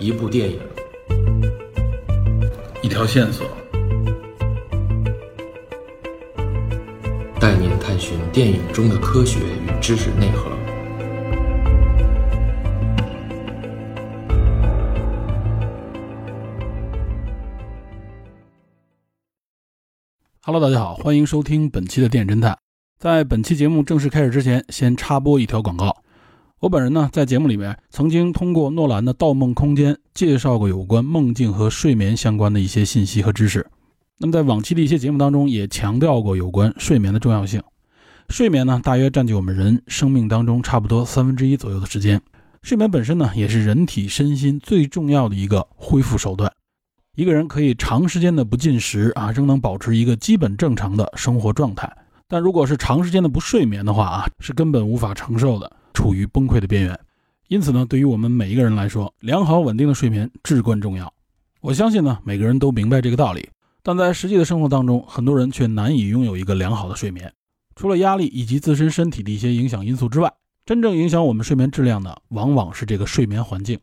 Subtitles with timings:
[0.00, 0.60] 一部电影，
[2.82, 3.44] 一条线索，
[7.40, 10.48] 带您探寻电影中的科学与知识内核。
[20.42, 22.56] Hello，大家好，欢迎收听本期的电影侦探。
[23.00, 25.97] 在本期节目正式开始之前，先插播一条广告。
[26.60, 33.64] 我本人呢，在节目里面曾经通过诺兰的《盗梦空间》介绍过有关梦境和睡眠相关的一些信息和知识。
[34.18, 37.62] 那么在往期的一些节目当中，也强调过有关睡眠的重要性。
[38.28, 42.20] 睡眠呢，大约占据我们人生命当中差不多三分之一左右的时间。
[42.62, 46.52] 睡眠本身呢，也是人体身心最重要的一个恢复手段。
[47.14, 51.88] 一个人可以长时间的不进食啊，仍能保持一个基本正常的生活状态。
[52.26, 55.70] 但如果是长时间的不睡眠的话啊，是根本无法承受的。
[55.98, 56.96] 处于崩溃的边缘，
[57.48, 61.12] 因此呢，对于我们每一个人来说，良好稳定的睡眠至关重要。
[61.60, 63.48] 我相信呢，每个人都明白这个道理，
[63.82, 67.32] 但在实际的生活当中，很多人却难以拥有一个良好的睡眠。
[67.74, 70.32] 除了压力以及自身身体的一些影响因素之外，
[70.64, 73.76] 真正影响我们睡眠质量的，往往是这个睡眠环境。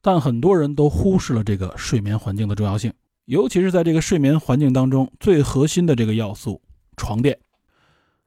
[0.00, 2.92] 但很多人都忽视了这个睡眠环境的重要性，
[3.24, 6.62] 尤其是在这个睡眠环境当中最核心的这个要素——
[6.96, 7.36] 床垫。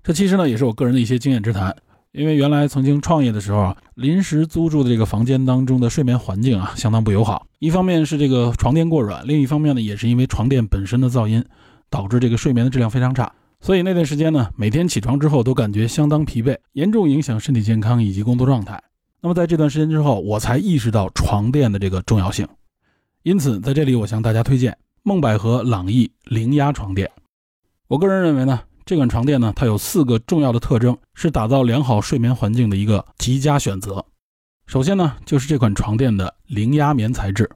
[0.04, 1.74] 这其实呢，也是我个人的一些经验之谈。
[2.12, 7.46] 因为原来曾经创业的时候啊，临时租住的这个房间当中的睡眠环境啊，相当不友好。
[7.60, 11.46] 一方面是这个床垫过软，另一方面呢，也是因为床垫本身的噪音，
[11.88, 13.32] 导致这个睡眠的质量非常差。
[13.62, 18.82] 所以那段时间呢，每天起床之后都感觉相当疲惫，严重影响身体健康以及工作状态。
[19.22, 22.48] 那么在这段时间之后，我才意识到床垫的这个重要性。
[23.22, 27.12] 因此，在这里我向大家推荐梦百合朗逸零压床垫。
[27.88, 28.62] 我个人认为呢。
[28.90, 34.04] 这款床垫呢，它有四个重要的特征，是打造良好睡眠环境的一个极佳选择。
[34.66, 37.48] 首先呢，就是这款床垫的零压棉材质。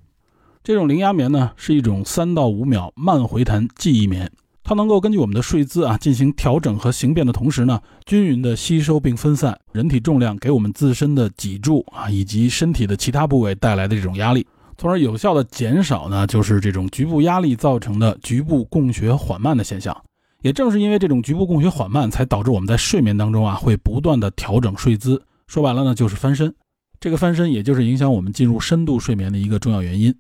[0.64, 4.32] 这种零压棉呢，是一种三到五秒慢回弹记忆棉，
[4.64, 14.46] 它能够根据我们的睡姿啊进行调整和形变的同时呢，均匀的吸收并分散人体重量给我们自身的脊柱啊以及身体的其他部位带来的这种压力，
[14.78, 20.00] 从而有效的减少呢就是这种局部压力造成的局部供血缓慢的现象。
[20.44, 25.24] 也正是因为这种局部供血缓慢，才导致我们在睡眠当中啊，会不断的调整睡姿。
[25.48, 26.54] 说白了呢，就是翻身。
[27.00, 30.14] 这个翻身，也就是影响我们进入深度睡眠的一个重要原因。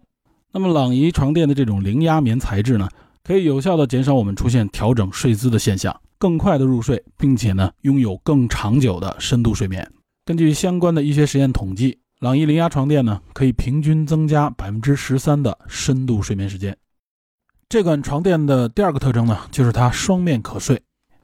[0.54, 2.88] 那么朗逸床垫的这种零压棉材质呢，
[3.22, 9.86] 可以有效的减少我们出现调整睡姿的现象，更快的入睡，并且呢，拥有更长久的深度睡眠。
[10.24, 16.78] 根据相关的医学实验统计，朗逸零压床垫呢，可以平均增加百分之十三的深度睡眠时间。
[17.74, 20.80] 这款床垫的第二个特征呢，就是它双面可睡。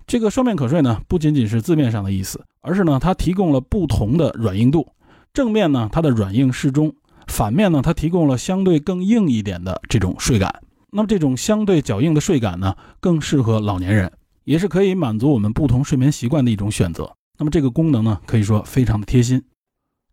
[0.08, 4.88] 这个双面可睡呢，不仅仅是字面上的意思，而是呢，它提供了不同的软硬度。
[5.32, 6.90] 正面呢，它的软硬适中；
[7.28, 10.64] 反面呢，它提供了相对更硬一点的这种睡感。
[10.92, 14.12] 那么这种相对较硬的睡感呢，更适合老年人，
[14.44, 17.14] 也是可以满足我们不同睡眠习惯的一种选择。
[17.38, 19.44] 那么这个功能呢，可以说非常的贴心。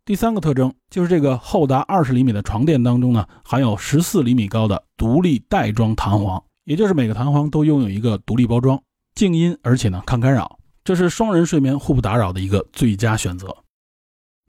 [0.07, 8.81] 第三个特征就是这个厚达二十厘米的床垫当中呢，含有十四厘米高的独立袋装弹簧，也就是每个弹簧都拥有一个独立包装，
[9.15, 13.53] 静音而且呢抗干扰，这是双人睡眠互不打扰的一个最佳选择。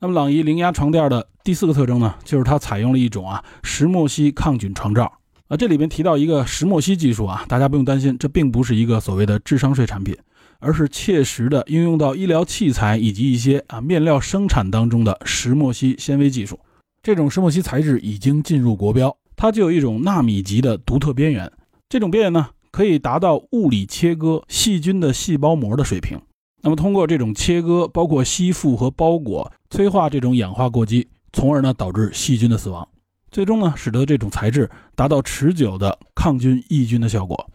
[0.00, 5.12] 那么朗逸零压床垫的第四个特征呢，就是它采用了一种啊石墨烯抗菌床罩
[5.48, 10.16] 啊，这里边提到一个石墨烯技术啊，大家不用担心，这并不是一个所谓的智商税产品。
[10.60, 16.58] 而是切实的应用到医疗器材以及一些啊面料生产当中的石墨烯纤维技术。
[17.02, 21.50] 这种石墨烯材质已经进入国标，它就有一种纳米级的独特边缘。
[21.88, 26.20] 这种边缘呢，可以达到物理切割细菌的细胞膜的水平。
[26.60, 32.86] 那么通过这种切割，包括吸附和包裹，催化这种氧化过激，从而呢导致细菌的死亡，
[33.30, 37.48] 最终呢使得这种材质达到持久的抗菌抑菌的效果。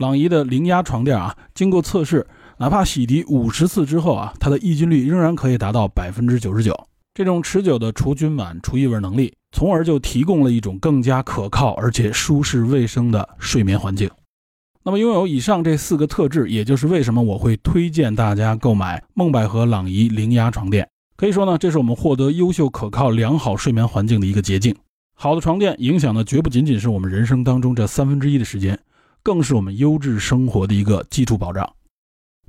[0.00, 6.74] 朗逸的零压床垫啊，经过测试，哪怕洗涤五十次之后啊，它的抑菌率仍然可以达到百分之九十九。
[7.12, 14.08] 这种持久的除菌螨、除异味能力，从而就提供了一种更加可靠而且舒适卫生的睡眠环境。
[14.82, 20.88] 那么，拥有以上这四个特质，也就是为什么我会推荐大家购买梦百合朗逸零压床垫。
[21.14, 24.74] 可以说呢，这是我们获得优秀、可靠、良好睡眠环境的一个捷径。
[25.14, 28.78] 好的床垫影响的绝不仅仅是我们人生当中这三分之一的时间。
[29.22, 31.68] 更是我们优质生活的一个基础保障。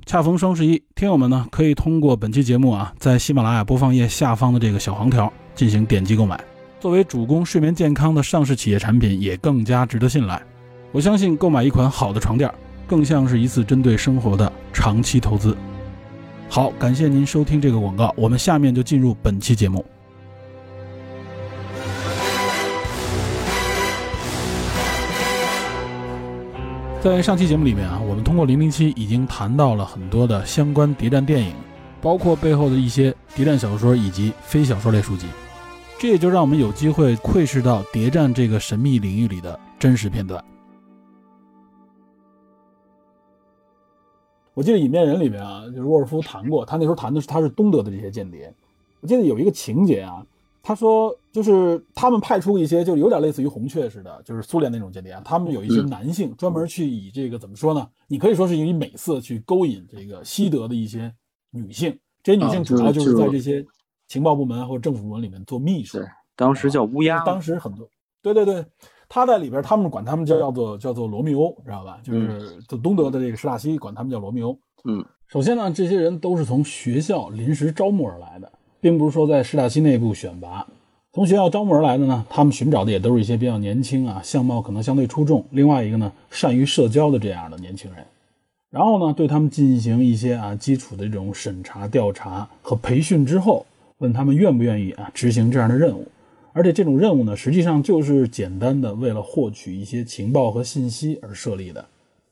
[0.04, 6.42] 恰逢双十一，听友们呢可以通过本期节目啊，在喜马拉雅播放页下方的这个小黄条进行点击购买。
[6.80, 10.42] 作为主攻睡眠健康的上市企业产品，也更加值得信赖。
[10.90, 12.52] 我相信购买一款好的床垫，
[12.86, 15.56] 更像是一次针对生活的长期投资。
[16.48, 19.84] 好，感谢您收听这个广告，我们下面就进入本期节目。
[27.02, 31.52] 在上期节目里面啊，我们通过零零七已经谈到了很多的相关谍战电影，
[32.00, 35.26] 包括背后的一些谍战小说以及非小说类书籍，
[35.98, 40.40] 这也就让我们有机会窥视到谍战这个神秘领域里的真实片段。
[44.54, 48.54] 我记得《隐面人》里面啊，就是沃尔夫谈过，他那时候谈的是他是东德的这些间谍。
[49.00, 50.24] 我记得有一个情节啊，
[50.62, 57.86] 他说就是他们派出一些，就有点类似于红雀似的，就是苏联那种间谍啊，他们有一些男性专门去以这个怎么说呢？
[58.06, 61.12] 你可以说是以美色去勾引这个西德的一些
[61.50, 63.64] 女性，这些女性主要就是在这些
[64.06, 65.98] 情报部门或者政府部门里面做秘书。
[65.98, 66.06] 对，
[66.36, 67.24] 当时叫乌鸦。
[67.24, 67.88] 当时很多，
[68.22, 68.64] 对对对。
[69.14, 72.00] 他在里边，他们管他们叫叫做叫做罗密欧，知道吧？
[72.02, 74.58] 就是就东德的这个施大西管他们叫罗密欧。
[74.84, 78.50] 嗯，首先呢，这些人都是从学校临时招募而来的，
[78.82, 80.66] 并不是说在施大西内部选拔。
[81.12, 88.04] 从学校招募而来的呢，他们寻找的也都是一些比较年轻啊，相貌可能相对出众，另外一个呢，善于社交的这样的年轻人。
[88.70, 93.64] 然后呢，对他们进行一些啊基础的这种审查、调查和培训之后，
[93.98, 96.08] 问他们愿不愿意啊执行这样的任务。
[96.52, 101.84] 而且这种任务呢，实际上就是简单的为了获取一些情报和信息而设立的。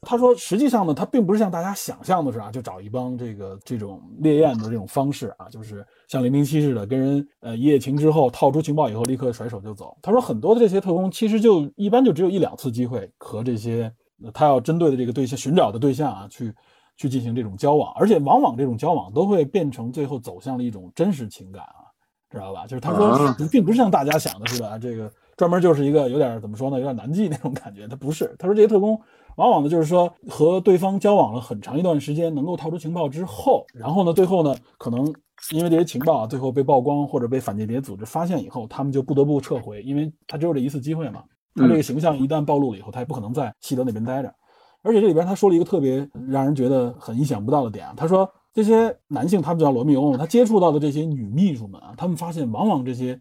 [0.06, 9.96] 他说，实际上呢，他并不是像大家想象的是啊，就找一帮这个这种烈焰的这种方式啊，就是像零零七似的，跟人呃一夜情之后套出情报以后立刻甩手就走。
[10.00, 13.92] 他说，很多的这些特工其实就一般就只有一两次机会和这些
[14.32, 16.52] 他要针对的这个对象寻找的对象啊去
[16.96, 21.88] 去进行这种交往，而且往往这种交往都会变成最后走向了一种真实情感啊。
[22.30, 22.64] 知道吧？
[22.64, 27.88] 就是他说，并不是像大家想的似的啊，这个专门就是一个有点怎么说呢，有点难记那种感觉。
[27.88, 29.00] 他不是，他说这些特工
[29.36, 35.06] 往往呢，就是说和对方交往了很长一段时间，能够套出情报之后，然后呢，最后呢，可能
[35.52, 41.22] 因为这些情报啊，最后被曝光或者被反间谍组织发现以后，他们就不得不撤回，因为他只有这一次机会嘛。
[41.54, 44.30] 他这个形象一旦暴露了以后，他也不可能在西德那边待着。
[44.82, 48.30] 而且这里边他说了一个特别让人觉得很意想不到的点啊，他说。
[48.52, 53.16] 这些男性，他们叫罗密欧，他接触到的这些女秘书们啊，他们发现，往往这些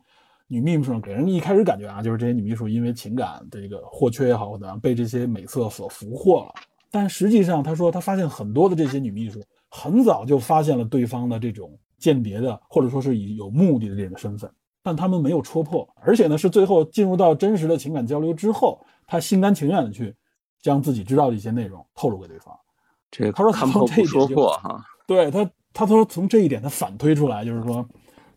[0.52, 6.54] 女秘书给人一开始感觉啊，就是这些女秘书因为情感的这个或缺也好或怎样，被这些美色所俘获了。
[6.92, 14.52] 但实际上，他说他发现很多的这些女秘书很早就发现了对方的这种间谍的，或者说是以有目的的这个身份，
[14.82, 20.16] 但他们没有戳破，而且呢，是最后进入到真实的情感交流之后，他心甘情愿的去
[20.64, 22.58] 将自己知道的一些内容透露给对方。
[23.12, 24.84] 这他说看破不说破哈。
[25.06, 27.88] 对他，他说从这一点他反推出来，就是说，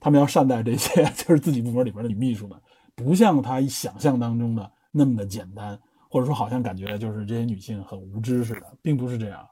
[0.02, 2.60] 他们要善待这些 就是自己部门里边的女秘书们，
[2.94, 9.46] 不像他想象当中的那么的简单，或者说好像感觉就是这些女性很无知似的，并不是这样。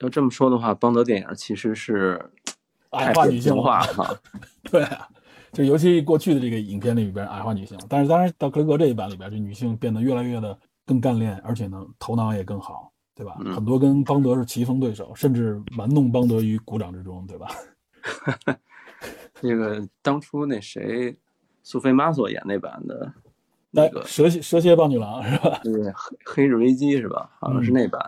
[0.00, 2.20] 要这么说的话，邦德电影其实是
[2.90, 4.12] 矮化女性化哈。
[4.70, 5.08] 对啊，
[5.52, 12.92] 就尤其过去的这个影片里边矮化女性，但是当然到克雷格这一版里边，这女性变得越来越的更干练，而且呢头脑也更好。
[13.12, 13.36] 对吧？
[13.54, 17.48] 很多跟邦德是棋逢对手，甚至玩弄邦德于股掌之中，对吧？
[19.42, 21.16] 那个当初那谁，
[21.62, 23.12] 苏菲玛索演那版的，
[23.70, 25.60] 那个蛇蝎蛇蝎棒女郎是吧？
[25.64, 27.30] 对，黑黑日危机是吧？
[27.38, 28.00] 好像是那版。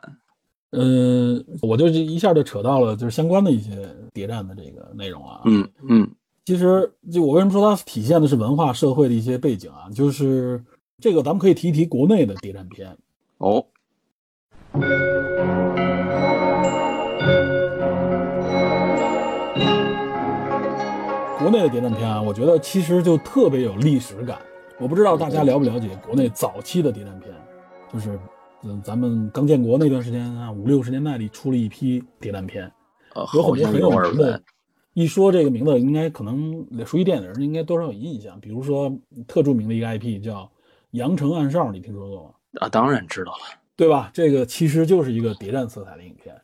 [0.70, 5.42] 嗯，我就一下就扯到了就是相关的一些谍战的这个内容啊。
[5.44, 6.10] 嗯嗯，
[6.46, 9.90] 其实就我为什么说它体现的是文化社会的一些背景啊？
[9.90, 10.64] 就是
[10.98, 12.96] 这个咱们可以提一提国内的谍战片
[13.36, 13.66] 哦。
[21.42, 24.38] 国内的谍战片啊，我觉得其实就特别有历史感。
[24.78, 27.34] 我不知道大家了不了解国内早期的谍战片，
[27.92, 28.16] 就是
[28.62, 32.70] 嗯，咱们刚建国那段时间啊，五六十年代里出了一批谍战片，
[33.34, 34.40] 有很多很有名的。
[34.94, 38.38] 一说这个名字，应该可能熟悉电影的人应该多少有印象。
[38.40, 38.92] 比如说
[39.26, 40.42] 特著名的一个 IP 叫
[40.92, 42.30] 《羊城暗哨》，你听说过吗？
[42.60, 43.58] 啊，当然知道了。
[43.74, 44.10] 对吧？
[44.14, 46.40] 这个其实就是一个谍战色彩的影片。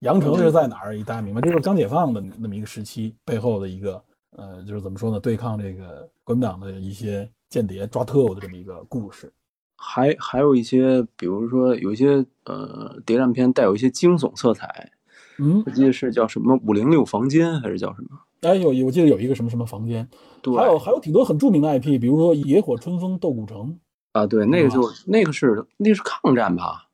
[0.00, 0.98] 羊城是在哪儿？
[1.04, 4.02] 大家明白，这是刚解放的那么一个时期背后的一个，
[4.36, 5.18] 呃，就是怎么说呢？
[5.18, 9.32] 对抗这个国民党的一些间谍、抓特务的这么一个故事。
[9.76, 14.90] 还还有一些，比如说有一些呃谍战片带有一些惊悚色彩。
[15.38, 18.18] 嗯，我记得是叫什么五零六房间还是叫什么？
[18.42, 20.06] 哎，有我记得有一个什么什么房间。
[20.42, 23.78] 对，还有还有挺多很著名的 IP，比如说野火春风斗古城。
[24.12, 26.88] 啊，对，那个就那个是那是抗战吧？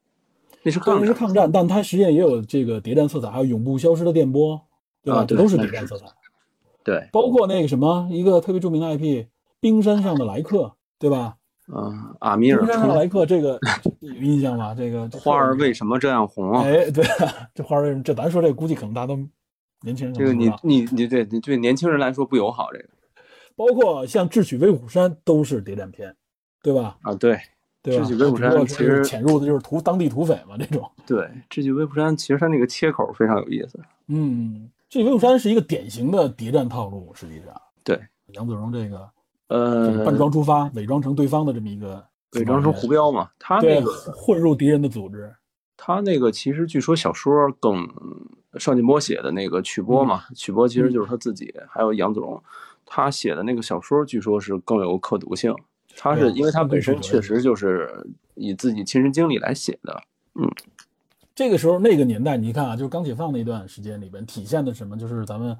[0.62, 4.60] 那是抗那是抗战，但它实际上也有这个谍战色彩，还有永不消失的电波，
[5.02, 5.24] 对吧？
[5.24, 6.06] 这都是谍战色彩。
[6.86, 9.26] 对，包括那个什么一个特别著名的 IP，
[9.60, 11.36] 冰山上的来客，对吧？
[11.66, 12.60] 嗯，阿米尔。
[12.60, 13.58] 冰山上的来客，这个
[13.98, 14.72] 有印象吗？
[14.72, 16.52] 这个花儿为什么这样红？
[16.60, 17.04] 哎，对，
[17.52, 18.02] 这花儿为什么？
[18.04, 19.16] 这咱说这估计可能大家都
[19.82, 20.14] 年轻人。
[20.14, 22.68] 这个你你你对你对年轻人来说不友好。
[22.72, 22.84] 这个
[23.56, 26.14] 包括像智取威虎山都是谍战片。
[26.62, 26.96] 对吧？
[27.02, 27.38] 啊，对，
[27.80, 28.04] 对吧？
[28.04, 30.90] 智取威虎山其实潜入的就是土当地土匪嘛，这种。
[31.06, 33.78] 对，智取威虎山其实它那个切口非常有意思。
[34.08, 38.00] 嗯，这威虎山是一个典型的谍战套路，实际上，对，
[38.34, 39.08] 杨子荣这个
[39.48, 45.34] 呃，扮装出发，伪装成对方的这么一个伪装成胡彪嘛，他那个混入敌人的组织。
[45.76, 47.86] 他那个其实据说小说更
[48.58, 52.42] 邵劲波写的那个曲波嘛，曲波其实就是他自己，还有杨子荣，
[52.84, 55.54] 他写的那个小说据说是更有可读性。
[55.96, 60.02] 他是因为他本身确实就是以自己亲身经历来写的。
[61.36, 64.96] 这个时候那个年代，你看啊，就是刚解放那段时间里边，体现的什么？
[64.96, 65.54] 就是咱们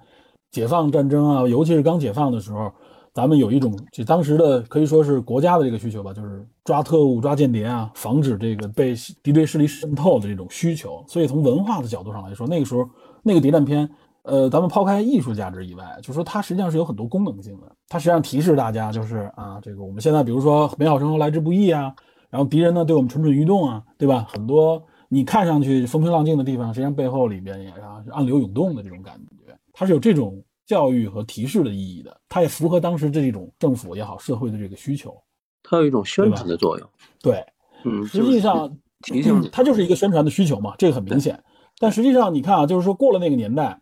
[0.50, 2.72] 解放战争啊，尤其是刚解放的时候，
[3.12, 11.04] 咱们有一种就当时的可以说是国家的这个需求吧，就是抓特务、抓间谍啊，防止这个被敌对势力渗透的这种需求。
[11.06, 12.88] 所以从文化的角度上来说，那个时候
[13.22, 13.86] 那个谍战片，
[14.22, 17.70] 呃，咱们抛开艺术价值以外，就说它实际上是有很多功能性的。
[17.86, 21.94] 它实际上提示大家，就是啊，这个我们现在比如说美好生活来之不易啊，
[22.30, 24.26] 然后敌人呢对我们蠢蠢欲动啊，对吧？
[24.26, 35.16] 很多你看上去风平浪静的地方，实际上背后里边也啊是暗流涌动的这种感觉，它是有这种教育和提示的意义的，它也符合当时这种政府也好，社会的这个需求。
[35.62, 36.88] 它有一种宣传的作用。
[37.20, 37.44] 对，
[37.84, 41.42] 嗯，实际上提醒你，它就是一个宣传的需求嘛，这个很明显。
[41.78, 43.80] 但实际上你看啊，就是说过了那个年代，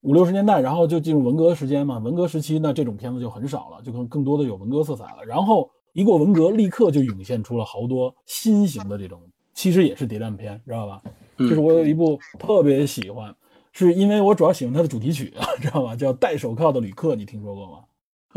[0.00, 5.24] 五六十年代，然后就进入文革时间嘛，文革时期呢，这种片子就很少了，就更更多的有文革色彩了。
[5.26, 9.20] 然后一过文革，立刻就涌现出了好多新型的这种，
[9.54, 11.00] 其实也是谍战片，知道吧？
[11.38, 13.34] 嗯就是我有一部特别喜欢，
[13.72, 15.96] 是因为我主要喜欢它的主题曲，知道吧？
[15.96, 17.78] 叫《戴手铐的旅客》，你听说过吗？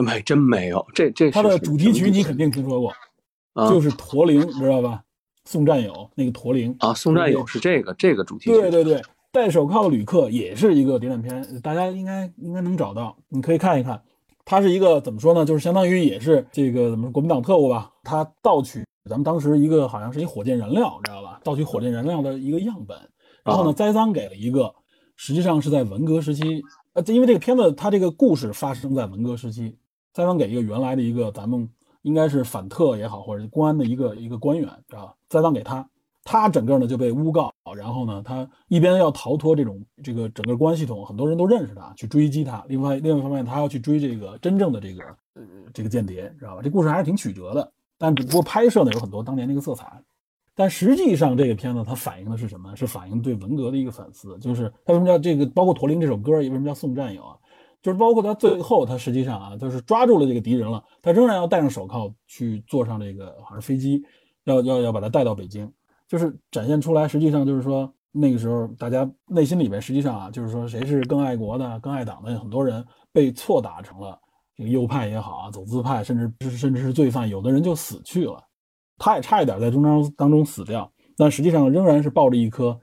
[0.04, 0.86] 没真没有。
[0.94, 2.94] 这这它的主题曲你肯定听说过，
[3.54, 5.04] 啊就是驼铃，知道吧？
[5.46, 8.52] 宋战友那个驼铃啊，宋战友是这个这个主题曲。
[8.52, 14.02] 对对对，戴手铐的旅客也是一个谍战片，大家应该应该能找到，你可以看一看。
[14.44, 15.46] 它是一个怎么说呢？
[15.46, 21.40] 就是相当于也是这个怎么说国民党特务吧，他盗取咱们当时一个好像是一火箭燃料，知道吧？
[21.44, 22.98] 盗取火箭燃料的一个样本，
[23.44, 24.74] 然后呢啊栽赃给了一个，
[25.16, 26.62] 实际上是在文革时期，
[26.94, 29.78] 呃，因为这个片子它这个故事发生在文革时期，
[30.14, 31.70] 栽赃给一个原来的一个咱们
[32.02, 35.14] 应该是反特也好，或者公安的一个一个官员，知道吧？
[35.30, 35.90] 栽赃给他，
[36.24, 45.04] 他整个呢就被诬告，然后呢，他一边要逃脱这种这个整个公安系统，很多人都认识他，去追击他；另外另外一方面，他要去追这个真正的这个
[45.36, 46.62] 呃这个间谍，知道吧？
[46.62, 50.02] 这故事还是挺曲折的，但只不过拍摄呢有很多当年那个色彩。
[50.56, 52.76] 但实际上，这个片子它反映的是什么？
[52.76, 57.38] 是反映对文革的一个反思，就是它为什么叫这个，包括《驼铃》这首歌，也为什么叫送战友啊？
[57.80, 64.04] 就是包括他最后，他实际上啊，就是抓住了这个敌人了，他仍然要戴上手铐去坐上这个好像飞机，
[64.46, 65.72] 要要要把他带到北京，
[66.08, 74.20] 就是展现出来，实际上就是说那个时候大家内心里面实际上啊，就是说谁是更爱国的、更爱党的，很多人被错打成了
[74.58, 78.44] 这个右派也好啊，走资派，甚至甚至是罪犯，有的人就死去了，
[78.98, 82.78] 他也差一点在中当当中死掉，但实际上仍然是抱着一颗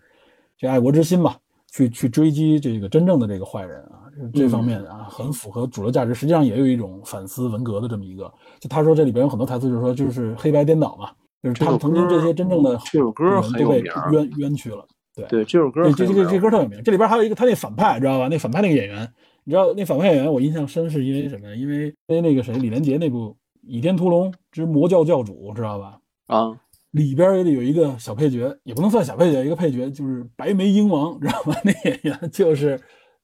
[0.57, 1.37] 这爱国之心吧，
[1.73, 4.01] 去去追击这个真正的这个坏人啊。
[4.33, 8.33] 这方面啊，很符合主流价值，实际上也有一种反思文革的这么一个。
[8.61, 11.11] 就他说这里边有很多台词，就是说就是黑白颠倒嘛，
[11.43, 13.81] 就是他们曾经这些真正的这首歌都被
[14.13, 14.87] 冤冤屈了。
[15.17, 16.81] 对对，这首歌这这这这歌特有名。
[16.85, 18.29] 这里边还有一个他那反派，知道吧？
[18.29, 19.13] 那反派那个演员，
[19.45, 21.55] 你知道那反派演员我印象深是因为什么？
[21.55, 23.29] 因为因为那个谁李连杰那部
[23.63, 25.99] 《倚天屠龙之魔教教主》，知道吧？
[26.27, 26.59] 啊，
[26.93, 31.55] 里边也得有一个小配角，也不能算小配角，一个配角就是白眉鹰王，知道吧？
[31.63, 32.81] 那演员就是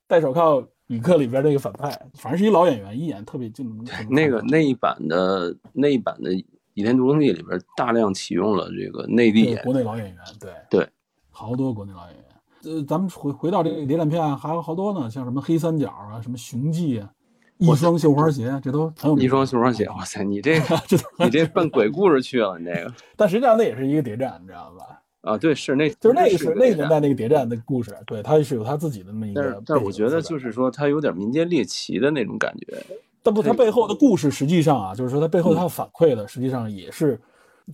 [0.06, 6.30] 戴手铐旅客里边那个反派，反正是一老演员，一演特别就能那个那一版的那一版的
[6.74, 10.88] 《倚天屠龙记》里边大量启用了这个内地演对国内老演员，对对，
[11.30, 12.24] 好多国内老演员。
[12.64, 17.10] 呃，咱们回回到这个谍战片啊，还有好多呢，像什么黑三角啊，什么雄记啊，
[17.58, 19.24] 一双绣花鞋，这都很有名。
[19.24, 25.00] 一双绣花鞋，哇塞，你这 这你这奔鬼故事去了，你这个 但实际上那也是一个谍战，你知道吧？
[25.22, 29.62] 啊，对，是那就是那个是是那个年代那个谍战的故事，对，他是有他自己的那么一个但是。
[29.66, 32.82] 但是我觉得就是说，他有点民间猎奇的那种感觉。
[33.22, 37.20] 但不，他背后的故事实际上啊，就是说他背后他反馈的，实际上也是，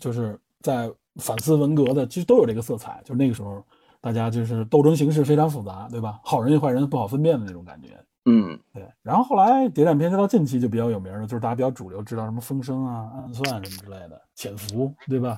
[0.00, 0.90] 就是在
[1.20, 3.00] 反思文革的，其实都有这个色彩。
[3.04, 3.64] 就是那个时候，
[4.06, 6.20] 大家就是斗争形势非常复杂，对吧？
[6.22, 7.88] 好人与坏人不好分辨的那种感觉。
[8.24, 15.36] 嗯，对，然后后来谍战片就到近期就比较有名了，就是大家比较主流知道什么风声啊、暗算什么之类的，潜伏，对吧？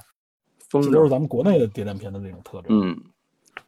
[0.69, 2.67] 风这都是咱们国内的谍战片的那种特征。
[2.69, 2.95] 嗯，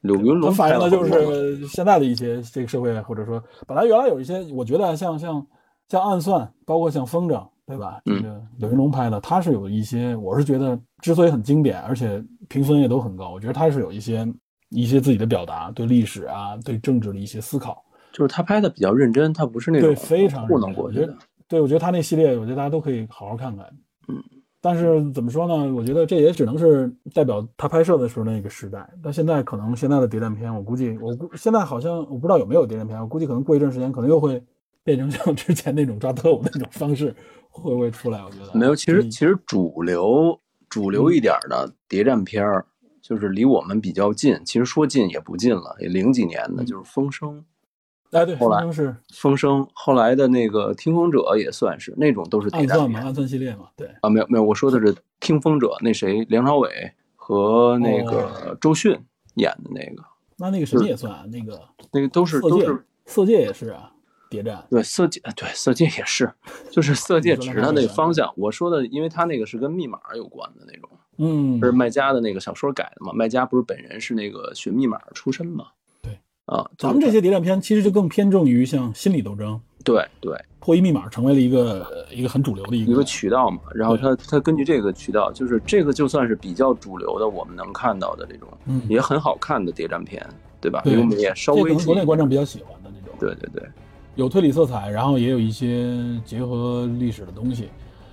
[0.03, 5.47] 柳云龙反映的就是现在的一些这个社会，或者说本来原来有一些，我觉得像像
[5.89, 8.03] 像暗算，包括像风筝，对吧？
[8.05, 14.31] 这嗯个柳云龙拍的，他是有一些，我是觉得之所以很经典，而且评分也都很高，我觉得他是有一些
[14.71, 23.67] 一些自己的表达，对历史啊，对政治的一些思考，就是他拍的比较认真，他不是那种对，非常糊认真我觉得弄过去的。，对我觉得他那系列，我觉得大家都可以好好看看。
[24.09, 24.17] 嗯，
[24.61, 25.75] 但是怎么说呢？
[25.75, 28.89] 我觉得这也只能是代表他拍摄的时候那个时代。
[29.03, 34.43] 但现在可能现在的谍战片，我估计我估现在好像我不知道有没有谍战片，我估计可能过一段时间可能又会
[34.85, 37.15] 变成像之前那种抓特务那种方式，
[37.49, 38.23] 会不会出来？
[38.25, 38.77] 我觉得没有。
[38.77, 42.65] 其实其实主流主流一点的谍战片儿，
[43.01, 47.39] 就是离我们比较近，其实说近也不近了，也零几年的，就是《风声》。
[48.11, 48.97] 哎，对，后来是。
[49.15, 58.99] 风声，后来的那个听风者也算是那种都是谍战嘛，暗算系列嘛，对啊，没有没有，我说的是听风者，那谁，梁朝伟和那个周迅
[59.35, 60.03] 演的那个，
[60.39, 63.93] 那那个什么也算，那个那个都是都是色戒也是啊，
[64.29, 66.33] 谍战，对色戒，对色戒也是，
[66.73, 70.91] 就是色戒指他那个方向，我说的，因为他那个是跟密码有关的那种，
[71.21, 75.67] 嗯，是麦家的那个小说改的嘛，麦家不是本人是那个学密码出身嘛。
[76.01, 83.61] 对啊，咱们这些谍战片其实就更偏重于像心理斗争，对对，破译密码成为了一个一个很主流的一个一个渠道嘛。
[83.75, 90.27] 然后他他根据这个渠道，就是这个就算是比较主流的，我们能看到的这种，嗯，也很好看的谍战片，
[90.61, 90.81] 对吧？
[90.85, 93.15] 对，我们也稍微可能国内观众比较喜欢的那种。
[93.21, 93.69] 对对对，
[94.15, 97.69] 有推理色彩，然后也有一些结合历史的东西。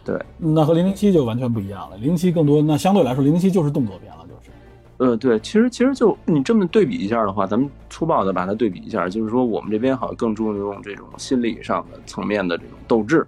[0.07, 1.97] 对，那和零零七就完全不一样了。
[1.97, 4.23] 零零七更多，那相对来说，零零七就是动作片了。
[4.25, 4.51] 就是
[4.99, 13.27] 呃，对，其实其实就你这么对比一下的话，咱们粗暴的把它对比一下，就是说我们这边好像更注重这种心理上的层面的这种斗志，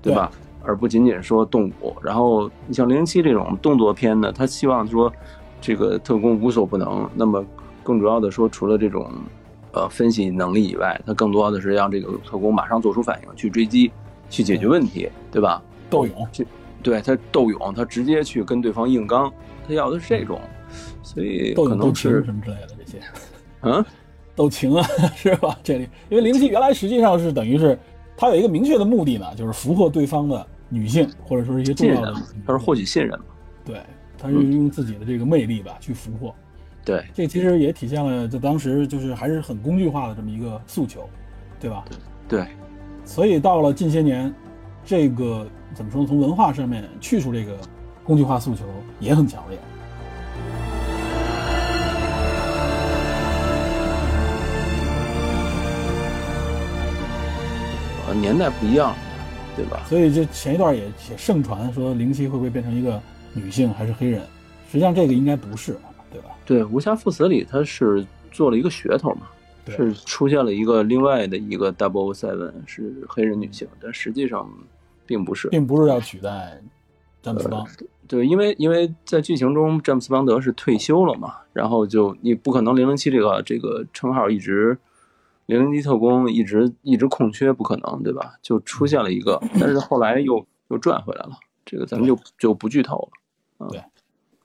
[0.00, 0.32] 对吧？
[0.62, 1.94] 而不仅仅说动武。
[2.02, 5.12] 然后你像零零七这种动作片呢，他希望说
[5.60, 7.06] 这个特工无所不能。
[7.14, 7.44] 那么
[7.82, 9.06] 更主要的说，除了这种
[9.72, 13.92] 呃分析能力以外，他更多的是让这个特工马上做出反应，去追击，
[14.30, 15.62] 去解决问题，对吧？
[15.94, 16.46] 斗勇，去
[16.82, 19.32] 对他斗勇，他直接去跟对方硬刚，
[19.66, 20.40] 他要的是这种。
[21.02, 22.98] 所以可能是什么之类的这些，
[23.60, 23.84] 嗯，
[24.34, 24.82] 斗情啊，
[25.14, 25.56] 是吧？
[25.62, 27.78] 这里因为灵七原来实际上是等于是
[28.16, 33.26] 他有一个明确的目的呢，就是俘获对方的女性或者说是一些重要的，他是获取信任嘛？
[33.64, 33.80] 对，
[34.18, 36.34] 他是用自己的这个魅力吧去俘获。
[36.84, 41.08] 对，这其实也体现了在当时就是还是很工具化的这么一个诉求，
[41.60, 41.84] 对吧？
[42.26, 42.46] 对，
[43.04, 44.34] 所以到了近些年，
[44.84, 46.06] 这个怎么说？
[46.06, 47.56] 从文化上面去除这个
[48.04, 48.64] 工具化诉求
[49.00, 49.58] 也很强烈。
[58.20, 58.94] 年代不一样，
[59.56, 59.82] 对吧？
[59.88, 64.20] 所以就前一段也也盛传说零七会不会变成一个女性还是黑人？
[64.70, 65.76] 实际上这个应该不是，
[66.12, 66.30] 对吧？
[66.46, 69.22] 对，《无暇赴死》里他是做了一个噱头嘛，
[69.66, 74.48] 是出现了一个另外的一个 Double Seven 是黑人女性，但实际上
[75.06, 76.60] 并不是，并不是要取代
[77.22, 77.66] 詹姆斯邦。
[78.06, 84.78] 对，因为因为在剧情中詹姆斯邦德是退休了嘛，然后就你不可能零零七这个这个称号一直。
[85.46, 88.32] 零零七特工一直一直空缺，不可能，对吧？
[88.40, 91.32] 就出现了一个，但是后来又又转回来了，
[91.66, 92.96] 这个咱们就就不剧透
[93.58, 93.68] 了。
[93.68, 93.78] 对，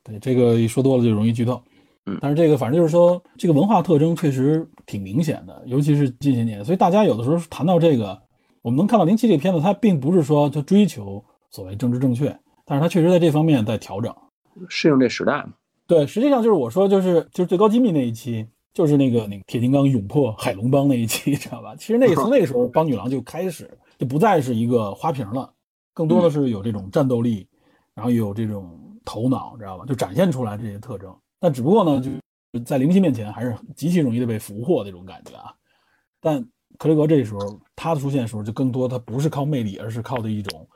[0.03, 1.63] 对，这个一说多了就容易剧透。
[2.05, 6.65] 嗯，但是这个反正就是说，这个文化特征确实挺明显的，尤其是近些年。
[6.65, 8.21] 所以大家有的时候谈到这个，
[8.61, 14.15] 我们能看到零七这片子，它并不是说它追求所谓政治正确，但是它确实在这方面在调整，
[14.67, 15.53] 适应这时代嘛。
[15.87, 18.47] 对，实际上就是我说，就是就是最高机密那一期。
[18.71, 21.75] 就是那个那个铁金刚勇破海龙帮那一期，知道吧？
[21.75, 25.51] 其实那从那个时候，帮女郎就开始就不再是一个花瓶了，
[25.91, 27.47] 更多的是有这种战斗力，
[27.95, 29.85] 然后有这种头脑，知道吧？
[29.85, 31.13] 就展现出来这些特征。
[31.39, 32.01] 但只不过呢，
[32.53, 35.51] 就在灵犀面前还是极其容易的被俘获那种感觉啊。
[36.21, 36.47] 但
[36.79, 40.67] 克雷格这时候他的出现的时候，就更多他不是靠魅力，而是靠的一种，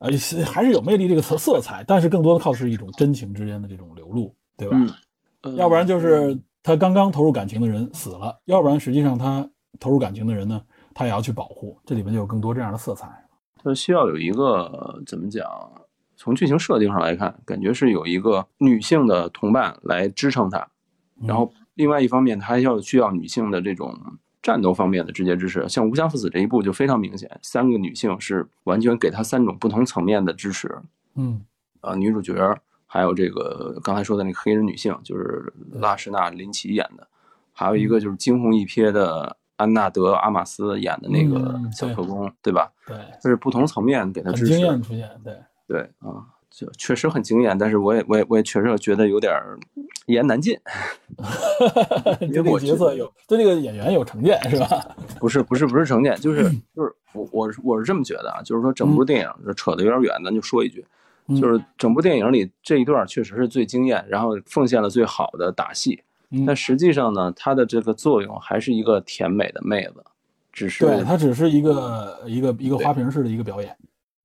[0.00, 0.10] 呃，
[0.44, 4.76] 还是有魅力这个色色彩，但是更多的靠是一种真情之间的这种流露，对吧？
[5.56, 6.36] 要不然就是。
[6.64, 10.62] 他刚刚投入感情的人死了，要不然实际上他投入感情的人呢，
[10.94, 13.08] 他也要去保护，这里面就有更多这样的色彩。
[13.60, 15.44] 他需要有一个怎么讲？
[16.14, 20.64] 从剧情设定上来看，感觉是有一个女性的同伴来支撑他，
[21.26, 23.92] 然后另外一方面，他还要需要女性的这种
[24.42, 25.68] 战斗方面的直接支持。
[25.68, 30.76] 像《无家父子》这一部就非常明显，三个女性是完全给她三种不同层面的支持。
[31.14, 31.42] 嗯，
[31.80, 32.34] 啊，女主角。
[32.84, 37.08] 还有这个刚才说的那个黑人女性，就是拉什纳林奇演的，
[37.54, 42.70] 还有一个就是惊鸿一瞥的安娜德阿玛斯演的那个小特工，对吧？
[42.86, 44.58] 对，就是不同层面给她支持。
[44.58, 45.34] 惊艳出现，对
[45.66, 46.20] 对啊，
[46.52, 49.32] 就确实很惊艳，但是我也我也我也确实觉得有点
[50.06, 50.56] 一言难尽。
[52.20, 54.96] 对这个角色有对这个演员有成见是吧？
[55.18, 56.42] 不是不是不是成见，就是
[56.76, 60.84] 就是我我是我是这么觉得啊，就是说整部电影扯得有点远，咱就说一句。
[61.40, 66.02] 就是整部电影里这一段确实是最惊艳，然后奉献了最好的打戏。
[66.46, 70.04] 但实际上呢，它的这个作用还是一个甜美的妹子，
[70.52, 73.74] 只是对它只是一个一个一个花瓶式的一个表演。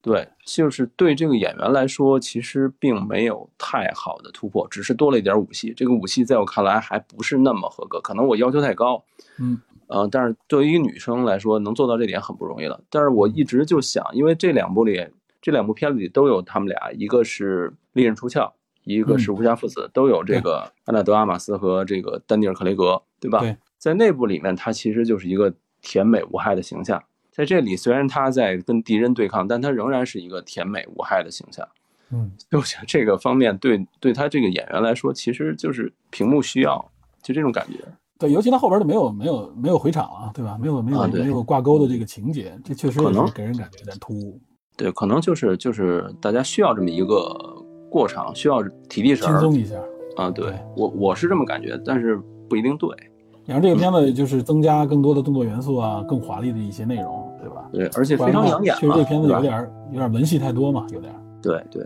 [0.07, 5.73] 对，就是对这个演员来说，其实并没有太好的突破，只是多了一点武戏。
[5.75, 9.03] 这个武戏在我看来还不是那么合格，可能我要求太高。
[9.37, 12.81] 嗯，呃，但是对于一个女生来说，能做到这点很不容易了。
[12.89, 15.05] 但是我一直就想，因为这两部里，
[15.41, 18.41] 这两部片子里都有他们俩，一个是《利刃出鞘》，
[18.85, 23.39] 一个是《无暇父子》，都有这个安娜德阿玛斯和这个丹尼尔克雷格，对吧？
[23.39, 27.03] 对，在那部里面，他其实就是一个甜美无害的形象。
[27.37, 31.67] 在这里，虽然他在跟敌人对抗，但他仍然是一个甜美无害的形象。
[32.09, 36.83] 嗯，我觉得这个方面对对他这个演员来说，其实就是屏幕需要，
[37.21, 37.77] 就这种感觉。
[38.17, 40.57] 对，尤其他后边就没有没有没有回场啊，对吧？
[40.59, 44.39] 没有没有、啊没有挂钩的这个情节，这确实可能给人感觉有点突兀，
[44.75, 47.31] 对，可能就是就是大家需要这么一个
[47.91, 49.75] 过场，需要体力神儿轻松一下。
[50.15, 50.31] 啊。
[50.31, 52.19] 对对我我是这么感觉，但是
[52.49, 52.89] 不一定对。
[53.45, 57.26] 然后这个片子就是增加更多的动作元素啊，更华丽的一些内容，
[57.71, 58.79] 对而且非常养眼嘛。
[58.79, 61.19] 确实这片子有点儿有点文戏太多嘛，有点儿。
[61.41, 61.85] 对对。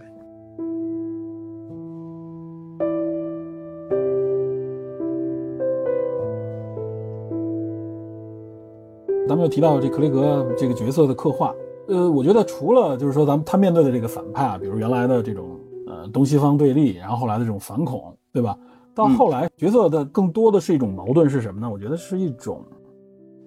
[9.27, 11.55] 咱们又提到这克雷格这个角色的刻画，
[11.87, 18.57] 呃，我觉得除了就是说咱们他面对的这个反派啊，比如原来的这种呃东西方对立，然后后来的这种反恐，对吧？
[18.93, 21.69] 到嗯后来角色的更多的是一种矛盾是什么呢？
[21.71, 22.61] 我觉得是一种，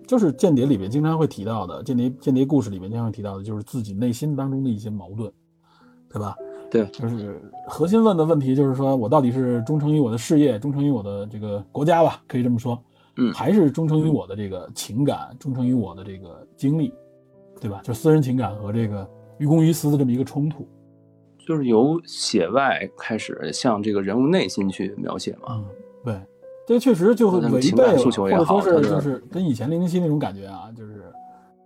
[0.07, 5.31] 就是间谍里面经常会提到的，间谍间谍故事里面经常会提到的，就是自己内心当中的一些矛盾，
[6.11, 6.37] 对吧？
[6.71, 12.77] 对就是核心问的问题就是说我到底是忠诚于我的事业，忠诚于我的这个国家吧，可以这么说，
[13.17, 16.93] 嗯还是忠诚于我的这个情感，忠诚于我的这个经历，
[17.61, 17.81] 对吧？
[17.85, 20.67] 就私人情感和这个于公于私的这么一个冲突。
[21.47, 25.49] 就是由写外开始向这个人物内心去描写嘛。
[25.51, 25.65] 嗯，
[26.03, 26.21] 对，
[26.67, 31.05] 这确实就他的违背了，或者说是就是跟以前零零七那种感觉啊，就是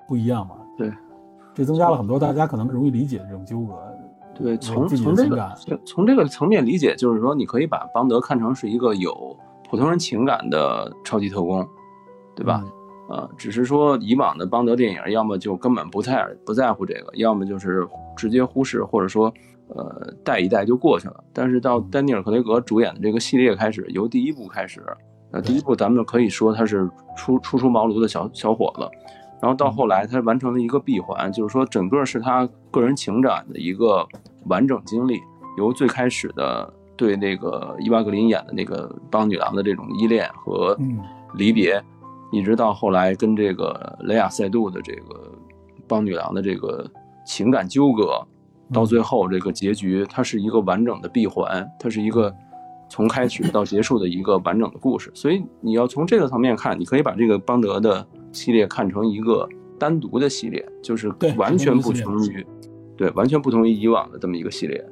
[0.07, 0.57] 不一样嘛。
[0.77, 0.93] 对，
[1.55, 3.75] 这增加了很多大家可能容易理解的这种纠葛。
[4.35, 5.53] 对，从从这个
[5.85, 9.37] 从这个层面理解，就是说，你可以把邦德看成是一个有
[9.69, 11.67] 普通人情感的超级特工，
[12.35, 12.63] 对吧？
[12.65, 12.73] 嗯
[13.11, 19.33] 呃，只是说以往的邦德电影，要么就根本不太不在乎这个，要么就是直接忽视，或者说
[19.69, 21.25] 呃带一带就过去了。
[21.33, 24.83] 但是到丹尼尔·克雷格主演的这个系列开始，由第一部开始，
[25.31, 28.89] 呃，第一部咱们可以说他是初初出茅庐的小小伙子，
[29.41, 34.07] 然后到后来他完成了一个闭环，就是说整个是他个人情感的一个
[34.47, 35.19] 完整经历，
[35.57, 40.99] 由最开始的对那个伊娃格林演的那个邦女郎的这种依恋和嗯
[41.35, 41.81] 离别，
[42.33, 45.31] 一直到后来跟这个雷亚塞杜的这个
[45.87, 46.85] 邦女郎的这个
[47.27, 48.27] 情感纠葛，
[48.73, 52.35] 到最后这个结局，它是一个完整的闭环，它是一个
[52.89, 55.11] 从开始到结束的一个完整的故事。
[55.15, 62.47] 所以你要从这个层面看，你可以把这个邦德的系列看成一个单独的系列，就是完全不同于，
[62.97, 64.85] 对，完全不同于以往的这么一个系列。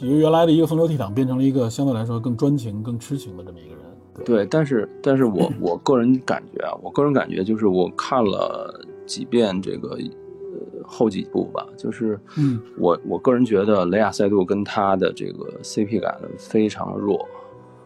[0.00, 3.84] 由原来的一个风流倜傥变成了一个相对来说更专情、更痴情的这么一个人。
[4.14, 9.98] 对，对，但是但是我我个人感觉啊，我个人感觉就是我看了几遍这个呃
[10.86, 17.26] 后几部吧，就是嗯我我个人觉得雷亚塞杜跟他的这个 CP 感非常弱，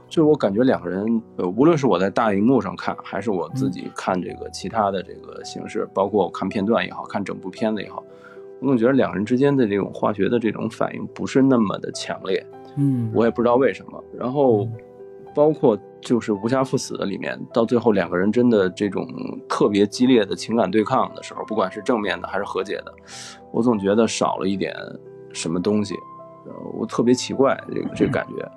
[0.08, 8.02] 就是我感觉两个人呃，无论是我在大荧幕上看，还是我自己看这个其他的这个形式，包括我看片段也好看整部片子也好，
[8.60, 12.44] 我总觉得两个人之间的这种化学的这种反应不是那么的强烈。
[12.76, 14.04] 嗯，我也不知道为什么。
[14.16, 14.68] 然后
[15.34, 19.06] 包括就是《无暇赴死》里面，到最后两个人真的这种
[19.48, 22.92] 特别激烈的情感对抗的时候，不管是正面的还是和解的，
[23.52, 24.74] 我总觉得少了一点
[25.32, 25.94] 什么东西，
[26.46, 28.48] 呃，我特别奇怪这个这个感觉。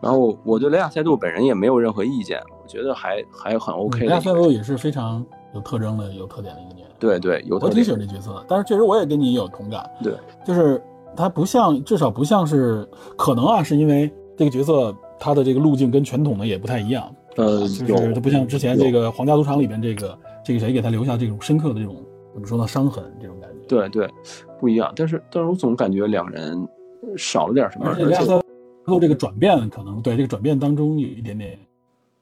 [0.00, 4.18] 然后我对雷亚塞杜本人也没有任何意见，我觉得还还很 OK 的雷亚。
[4.18, 6.88] 塞杜也是非常有特征的、有特点的一个演员。
[6.98, 7.92] 对对，有特点我挺喜。
[7.92, 9.88] 欢这角色的，但是确实我也跟你有同感。
[10.02, 10.12] 对，
[10.44, 10.82] 就是
[11.16, 12.84] 他不像，至少不像是，
[13.16, 21.94] 可能啊，是因为这个角色他的这个路径跟传统的也不太一样，呃，就是有他不像之前这个皇家赌场里边这个这个谁给他留下这种深刻的这种
[22.34, 23.56] 怎么说呢伤痕这种感觉。
[23.68, 24.10] 对对
[24.58, 26.68] 不一样，但是但是我总感觉两人
[27.16, 28.42] 少了点什么，而且雷亚塞
[28.84, 31.56] 罗这个转变可能对这个转变当中有一点点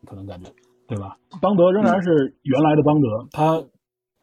[0.04, 0.50] 可能感觉，
[0.86, 1.16] 对吧？
[1.40, 3.64] 邦德仍然是原来的邦德，他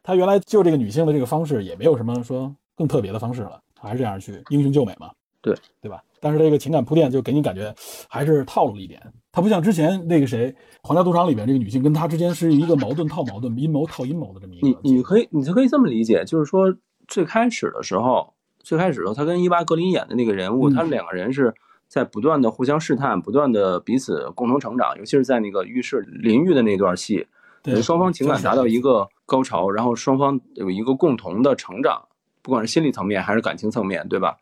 [0.04, 5.10] 他原来救这个女性的这个方式也没有什么说更特别的方式了，还是这样去英雄救美嘛，
[5.42, 6.00] 对对吧？
[6.20, 7.74] 但是这个情感铺垫就给你感觉
[8.08, 9.00] 还是套路了一点，
[9.32, 10.50] 他不像之前那个谁
[10.82, 16.74] 《皇家赌场》里边这个女性跟他之间是一个矛盾套矛盾、阴谋套阴谋的这么一个你你可以你就可以这么理解，就是说
[17.06, 21.54] 最开始的时候，最开始的时候，他跟伊娃格林演的那个人物，嗯他们两个人是
[21.86, 27.26] 在不断的互相试探，不断的彼此共同成长，尤其是在那个浴室淋浴的那段戏，
[27.62, 32.02] 对双方情感达到一个高潮，然后双方有一个共同的成长，
[32.42, 34.36] 不管是心理层面还是感情层面，对吧？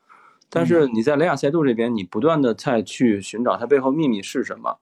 [0.49, 4.79] 但是你在雷亚塞杜这边，你不断的在去寻找它背后秘密是什么，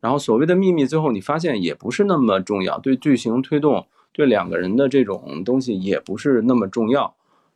[0.00, 7.14] 然后所谓的秘密，最后你发现也不是那么重要，对剧情推动，对两个人的这种东西也不是那么重要。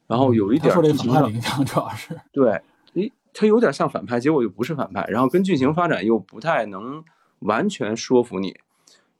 [0.09, 2.61] 然后有一点受这反派影响，主要是对，
[2.94, 7.03] 诶，它有点像反派，结果又不是反派，然后跟剧情发展又不太能
[7.38, 8.57] 完全说服你。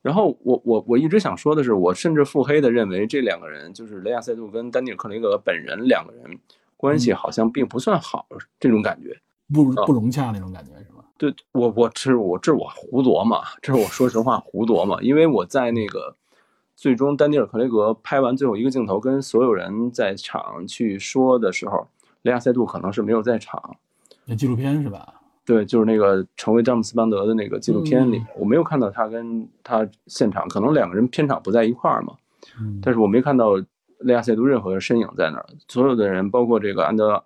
[0.03, 6.37] 然后我我我一直想说的是，我甚至腹黑的认为这两个人就是雷亚塞杜跟丹尼尔克雷格本人两个人
[6.77, 8.25] 关系好像并不算好，
[8.59, 9.15] 这种感觉
[9.53, 11.03] 不不融洽那种感觉是吧？
[11.17, 16.15] 对我我这是我这是我胡琢磨，这是我说实话胡琢磨，因为我在那个
[16.75, 21.87] 最终丹尼尔克雷格拍完最后一个镜头跟所有人在场去说的时候，
[22.23, 23.77] 雷亚塞杜可能是没有在场。
[24.25, 25.21] 那纪录片是吧？
[25.45, 32.15] 对，就是那个成为詹姆斯邦德的那个纪录片里，我没有看到他跟他现场，可能两个人片场不在一块儿嘛。
[32.59, 33.61] 嗯，但是我没看到
[33.99, 37.23] 雷亚塞杜任何身影在那儿，所有的人，包括这个安德，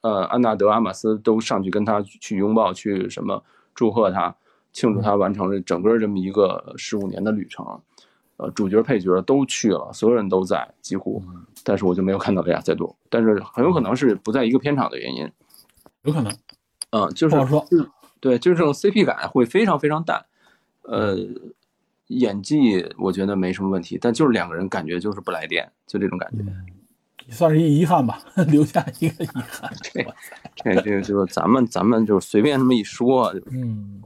[0.00, 3.42] 呃，安纳德阿马斯都上去跟他去拥抱，去什么
[3.74, 4.34] 祝贺他，
[4.72, 7.80] 庆祝他完成了整个这么一个十五年的旅程。
[8.36, 11.22] 呃，主角配角都去了，所有人都在，几乎，
[11.62, 15.30] 但是我就没有看到雷亚塞杜，但是很有可能是不在一个片场的原因，
[16.02, 16.32] 有可能。
[16.90, 17.64] 嗯，就是说
[18.18, 20.24] 对，就是这种 CP 感会非常非常淡，
[20.82, 21.16] 呃，
[22.08, 26.44] 演技我觉得没什么问题，但就是两个人感觉就是不来电，就这种感觉，
[27.32, 29.72] 算是一遗憾吧， 留下一个遗憾。
[29.82, 30.04] 这
[30.56, 34.02] 这这个就是咱们咱们就随便这么一说，嗯，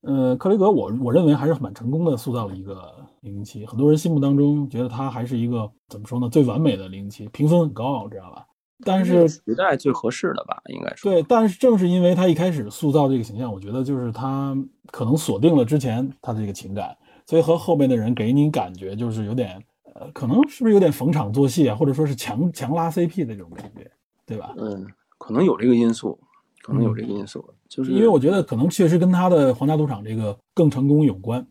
[0.00, 8.46] 呃，克雷格，我我认为还是蛮成功的塑造了一个零零七，很多人心目当中觉得他还是一个怎么说呢，最完美的零零七，评分很高，知道吧？
[8.82, 11.22] 但是时代最合适的吧，应该说对。
[11.22, 14.56] 但是正是因为他一开始塑造这个形象，我觉得就是他
[14.86, 19.62] 可能锁定了之前他的这个情感，所以和后面的人给你感觉就是有点，
[19.94, 23.90] 呃，可能是不是有点逢场作戏啊，或者说是强强拉 CP 的这种感觉，
[24.26, 24.52] 对吧？
[24.58, 24.86] 嗯，
[25.18, 26.18] 可能有这个因素，
[26.62, 31.46] 可能有这个因素，就是因为我觉得可能确实跟他的皇家赌场这个更成功有关。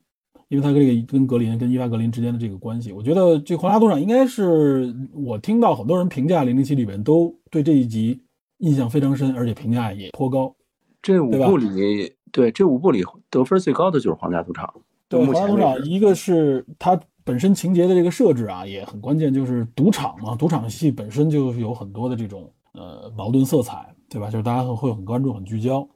[0.54, 8.22] 因为他这个跟格林、跟伊娃格林之间的这个关系，我觉得这皇家赌场应该是我听到很多人评价零零七里边都对这一集
[8.60, 10.56] 印象非常深，而且评价也颇高。
[11.02, 14.72] 这五部里，对这五部里得分最高的就是皇家赌场。
[15.10, 24.30] 对皇家赌场，一个是它本身情节的这个设置啊也很关键，就是赌场嘛，赌场戏本身就有很多的这种呃矛盾色彩，对吧？
[24.30, 25.88] 就是大家会很关注、很聚焦。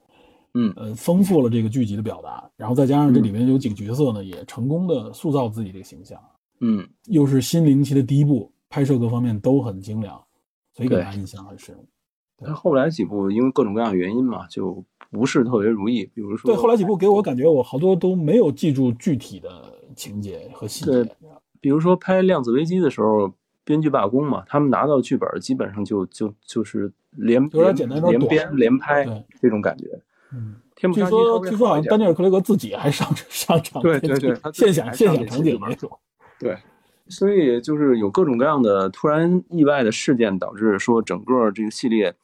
[0.54, 6.18] 嗯，呃，丰富了这个剧集的表达，然后再加上这里面有几个角色呢，也成功的塑造自己这个形象。
[6.60, 10.20] 嗯，又是新零期的第一部，拍摄各方面都很精良，
[10.72, 11.76] 所以给大家印象很深。
[12.40, 16.04] 但后来几部因为各种各样的原因嘛，就不是特别如意。
[16.14, 19.50] 比如说，对，后来几部给我感觉我好多都没有记住具体的
[19.94, 21.16] 情节和细节。
[21.60, 23.32] 比如说拍《量子危机》的时候，
[23.64, 29.04] 编剧罢工嘛，他们拿到剧本基本上就就就是连有点简单，连编连拍
[29.40, 30.00] 这种感觉。
[30.32, 35.90] 嗯，据说据说好像丹尼尔·克雷格自己还上 上场，对对对，现想现想场景那种。
[36.38, 36.56] 对，
[37.08, 42.14] 所以就是有各种各样的突然意外的事件，导致说整个这个系列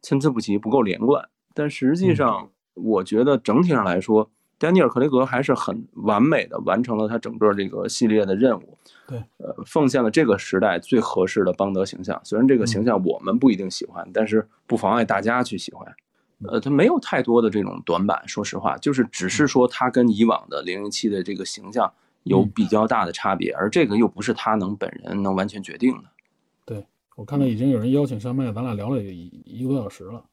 [0.00, 1.28] 参差不齐，不够连贯。
[1.54, 8.78] 但实际上，我觉得整体上来说，丹尼尔·克雷格还是很完美的完成了他整个这个系列的任务。
[9.06, 12.20] 对，呃，奉献了这个时代最合适的邦德形象。
[12.24, 15.86] 虽然这个形象我们不一定喜欢，但是不妨碍大家去喜欢。
[16.48, 26.04] 呃，他没有太多的这种短板，说实话，就是只是说他跟以往的零零七的这个形象有比较大的差别，而这个又不是他能本人能完全决定的。
[26.64, 26.84] 对
[27.16, 30.24] 我看到已经有人邀请上麦，咱俩聊了一一个多小时了，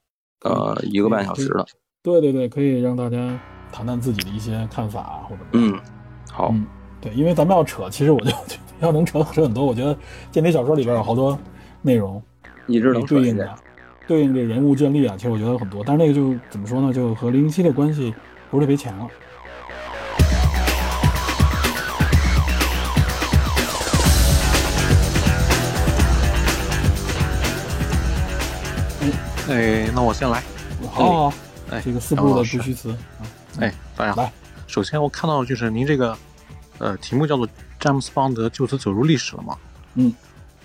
[0.43, 1.65] 呃，一个半小时了。
[2.02, 3.38] 对对对，可以让大家
[3.72, 5.78] 谈谈自己的一些看法或者嗯，
[6.32, 6.54] 好，
[7.02, 8.32] 对，因为咱们要扯，其实我就
[8.80, 9.98] 要能扯扯很多，我觉得
[10.32, 11.38] 间谍小说里边有好多
[11.82, 12.24] 内容，
[12.65, 13.54] 你这能对应的。
[14.08, 18.15] 对应这人物建立啊，其实我觉得有很多，但是那个就怎么说呢，就和零零七的关系
[18.50, 19.08] 不是特别强了。
[29.50, 30.41] 哎，那我先来。
[30.89, 31.34] 好，
[31.70, 32.96] 哎，这个四部的必须词。
[33.60, 34.32] 哎，大家好。
[34.67, 36.17] 首先我看到就是您这个，
[36.78, 37.46] 呃，题目叫做
[37.78, 39.58] 詹姆斯邦德就此走入历史了嘛？
[39.96, 40.13] 嗯。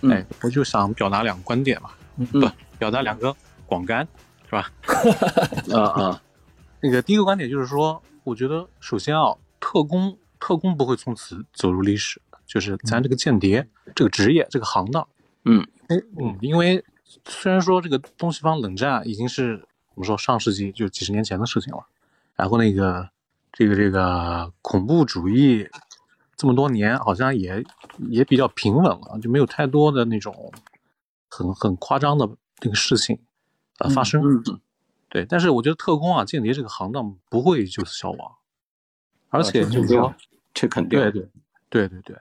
[0.03, 1.91] 哎，我就想表达两个观点嘛。
[2.17, 2.27] 嗯。
[2.27, 2.51] 不。
[2.79, 3.33] 表达两个
[3.65, 4.05] 广干，
[4.47, 4.69] 是吧？
[5.73, 6.23] 啊啊，
[6.81, 15.07] 那个第一个观点就是说，我觉得首先啊，特工特工不会从此走入历史，就是咱这个间谍这个职业这个行当，
[15.45, 16.85] 嗯，嗯，因为
[17.25, 21.87] 虽然说这个东西方冷战已经是我们说上世纪就几十年前的事情了，
[22.35, 23.09] 然后那个
[23.53, 25.69] 这个这个恐怖主义
[26.37, 27.63] 这么多年好像也
[28.11, 30.53] 也比较平稳了，就没有太多的那种。
[31.33, 33.19] 很很夸张的这个事情
[33.79, 34.23] 呃发生。
[34.23, 34.61] 嗯
[35.09, 38.33] 对，但是我觉得特工啊、间谍这个行当不会就此消亡，
[39.29, 40.15] 而且就是说，
[40.55, 41.29] 这肯定对对
[41.69, 42.17] 对对对，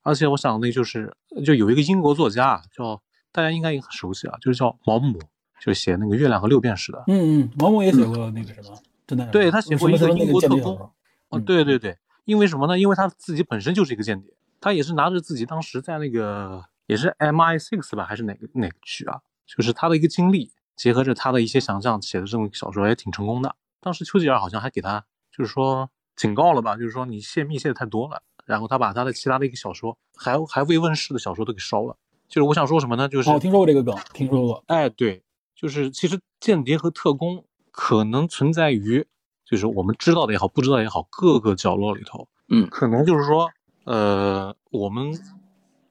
[0.00, 5.18] 而且我想那就是就有一个英国作家啊叫大家应该也很熟悉啊，就是叫毛姆，
[5.60, 7.04] 就写那个《月亮和六便士》的。
[7.08, 10.92] 嗯嗯，毛姆也写过那个什么真的，对他写过一个英国特工哦，
[11.32, 12.78] 嗯对对对，因为什么呢？
[12.78, 19.20] 因为他自己本身就是一个间谍，他也是拿着自己当时在那个也是 MI6 吧，还是哪个哪个区啊？
[19.46, 23.54] 就是他的一个经历，结合着他的一些想象写的这么一个小说，也挺成功的。
[23.80, 31.96] 当时丘吉尔好像还给他就是说警告了吧，就是说你泄密泄的太多了，然后他把他的其他的一个小说还还未问世的小说都给烧了。
[32.28, 33.08] 就是我想说什么呢？
[33.08, 35.22] 就是哦，听说过这个梗，听说过，哎，对，
[35.54, 39.06] 就是其实间谍和特工可能存在于，
[39.44, 43.48] 就是我们知道的也好，不知道也好，各个角落里头，嗯可能就是说，
[43.84, 45.12] 呃，我们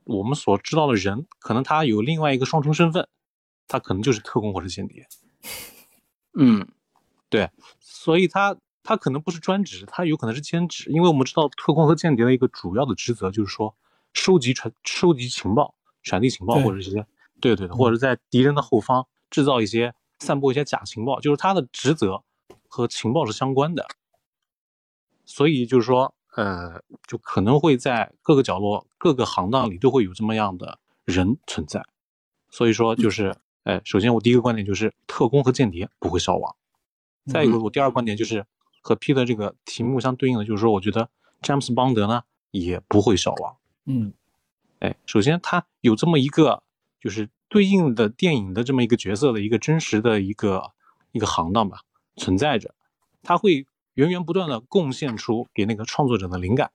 [0.09, 3.07] 我们所知道的人，可能他有另外一个双重身份，
[3.67, 5.07] 他可能就是特工或者间谍，
[6.33, 6.67] 嗯
[7.29, 13.75] 对所以他他可能不是专职，他有可能是兼职，因为我们知道特工和间谍的一个主要的职责就是说
[14.13, 17.05] 收集传收集情报、传递情报，或者是一些
[17.39, 22.23] 对对的，或者在敌人的后方制造一些散播一些假情报，就是他的职责
[22.67, 23.85] 和情报是相关的。
[25.25, 31.83] 所以就是说，呃，就可能会在各个角落、各个行当里都会有这么样的人存在。
[32.49, 36.55] 所以说，就是，哎，首先我第一个观点就是特工和间谍不会消亡。
[37.25, 38.45] 再一个，我第二个观点就是
[38.81, 41.09] 和 P 的这个题目相对应的，就是说，我觉得
[41.41, 43.57] 詹姆斯邦德呢也不会消亡。
[43.85, 44.13] 嗯
[44.79, 46.63] 哎，首先他有这么一个
[47.01, 50.71] 就是对应的电影的这么一个角色的一个真实的一个
[51.11, 51.81] 一个行当吧
[52.15, 52.73] 存在着，
[53.21, 53.67] 他会
[53.99, 56.71] 源源不断的贡献出给那个创作者的灵感。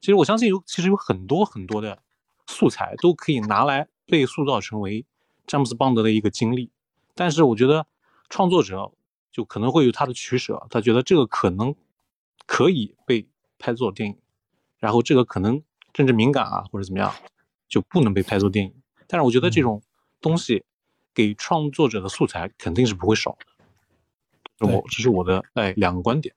[0.00, 2.02] 其实我相信有其实有很多很多的
[2.46, 5.04] 素材都可以拿来被塑造成为
[5.46, 6.70] 詹姆斯邦德的一个经历，
[7.14, 7.86] 但是我觉得
[8.30, 8.90] 创作者
[9.30, 11.74] 就可能会有他的取舍，他觉得这个可能
[12.46, 14.16] 可以被拍作电影，
[14.78, 17.14] 然后这个可能政治敏感啊或者怎么样，
[17.68, 18.72] 就不能被拍作电影。
[19.06, 19.82] 但是我觉得这种
[20.22, 20.64] 东西
[21.12, 23.46] 给创作者的素材肯定是不会少的。
[24.56, 26.34] 这是我这是我的哎两个观点。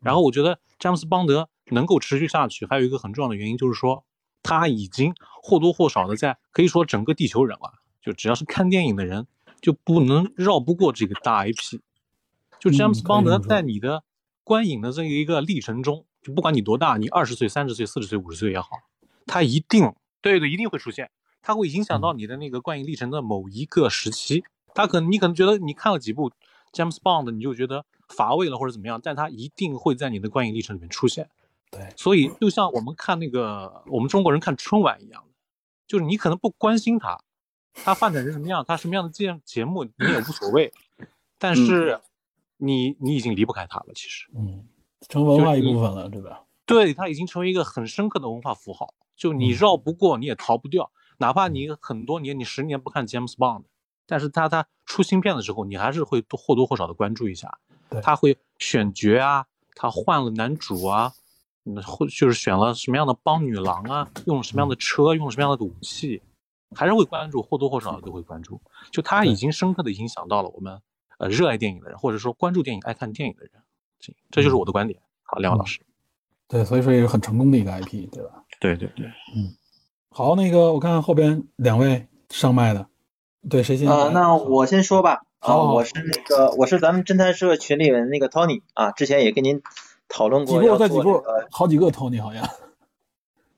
[0.00, 4.04] 然后我觉得詹姆斯邦德能够持续下去，还有一个很重要的原因就是说，
[4.42, 9.26] 他已经或多或少的在可以说整个地球人了，就只要是看电影的人，
[9.60, 11.80] 就不能绕不过这个大 IP。
[12.58, 14.04] 就詹姆斯邦德在你的
[14.42, 18.68] 观影的这一个历程中，就不管你多大，你二十岁、三十岁、四十岁、五十岁也好，
[19.26, 21.10] 他一定对对一定会出现，
[21.40, 24.44] 他会影响到你的那个观影历程的某一个时期。
[24.74, 26.30] 他可能你可能觉得你看了几部
[26.72, 31.30] James Bond，你就觉得乏味了或者怎么样，但它一定会在你的观影历程里面出现。
[31.70, 35.34] 对，所以就像我们看那个我们中国人看春晚一样的，
[35.86, 37.18] 就是你可能不关心它，
[37.72, 40.72] 它发展成什么样，它什么样的节节目你也无所谓，
[41.38, 42.00] 但是
[42.56, 44.28] 你你已经离不开它了，其实。
[44.34, 44.66] 嗯，
[45.08, 46.42] 成文化一部分了，对吧？
[46.66, 50.90] 对，它已经成为一个很深刻的文化符号，就你嗯绕不过，你也逃不掉。
[51.18, 53.64] 哪怕你很多年，你十年不看 James Bond，
[54.06, 57.69] 但是他他出新片的时候，你还是会多或多或少的关注一下对。
[58.02, 61.12] 他会选角啊，他换了男主啊，
[61.64, 66.22] 嗯，或就是选了什么样的帮女郎啊，用了什么样的车，用了什么样的武器，
[66.74, 68.60] 还是会关注，或多或少的都会关注。
[68.90, 70.80] 就他已经深刻的影响到了我们
[71.18, 73.52] 呃热爱电影的人，或者说关注电影、爱看电影的人。
[73.98, 75.00] 这这就是我的观点。
[75.22, 75.80] 好，两位老师。
[76.48, 78.44] 对，所以说也是很成功的一个 IP，对吧？
[78.60, 79.06] 对对对。
[79.36, 79.54] 嗯
[80.10, 82.88] 好，那个我看看后边两位上麦的，
[83.48, 83.94] 对，谁先来？
[83.94, 85.20] 呃，那我先说吧。
[85.40, 89.62] 啊、好好我是那个，我是咱们侦探社群里面的那个 Tony 啊，之前也跟您
[90.06, 92.46] 讨论过要步再几步做这个，好几个 Tony 好像。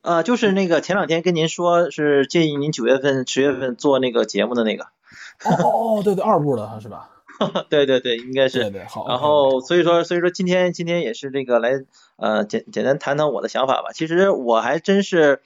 [0.02, 4.84] 呃，就是那个前两天跟您说是建议您九月份、十月份做那个节目的那个，
[5.44, 7.10] 哦对对，二部的是吧？
[7.68, 8.60] 对对对，应该是。
[8.60, 9.08] 对对，好。
[9.08, 13.90] 然后所以说所以说今天今天也是这个来呃简简单谈谈我的想法吧。
[13.92, 15.40] 其实我还真是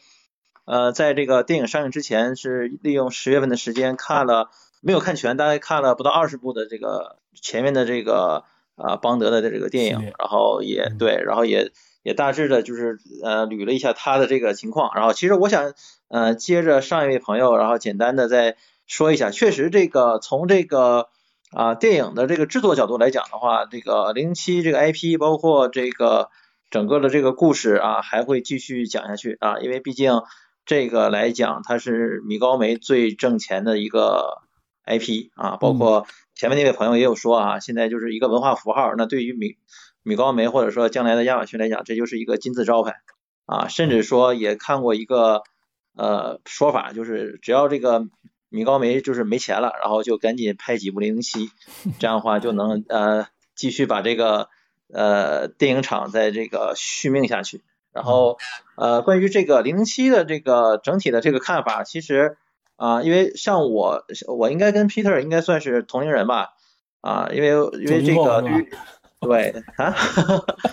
[0.67, 4.51] 呃在这个电影上映之前是利用十月份的时间看了
[4.87, 8.45] 没有看全，大概看了不到二十部的这个前面的这个
[8.77, 11.73] 呃邦德的这个电影，然后也嗯对，然后也
[12.05, 14.93] 也大致的就是呃捋了一下他的这个情况。
[14.95, 15.75] 然后其实我想
[16.07, 18.57] 呃接着上一位朋友，然后简单的再
[18.87, 21.09] 说一下，确实这个从这个
[21.51, 26.31] 啊，电影的这个制作角度来讲的话，这个零七这个 IP 包括这个
[26.71, 30.23] 整个的这个故事啊，还会继续讲下去啊，因为毕竟
[30.65, 34.46] 这个来讲，它是米高梅最挣钱的一个
[34.87, 39.57] IP 啊，包括前面那位朋友也有说啊，现在就是一个文化符号，那对于米
[40.03, 42.95] 米高梅或者说将来的亚马逊来讲，这就是一个金字招牌
[43.47, 45.43] 啊，甚至说也看过一个
[45.97, 48.07] 呃说法，就是只要这个
[48.49, 51.51] 米高梅就是没钱了，然后就赶紧拍几部零零七，
[51.99, 53.27] 这样的话就能呃
[53.57, 54.49] 继续把这个
[54.93, 57.63] 呃电影厂在这个续命下去。
[57.93, 58.39] 然后
[58.77, 62.37] 呃关于这个零零七的这个整体的这个看法，其实
[62.77, 66.51] 啊、因为像我我应该跟 Peter 应该算是同龄人吧
[67.01, 68.41] 啊、因为因为这90后是吧？
[68.41, 68.71] 个 对于
[69.19, 69.95] 对啊，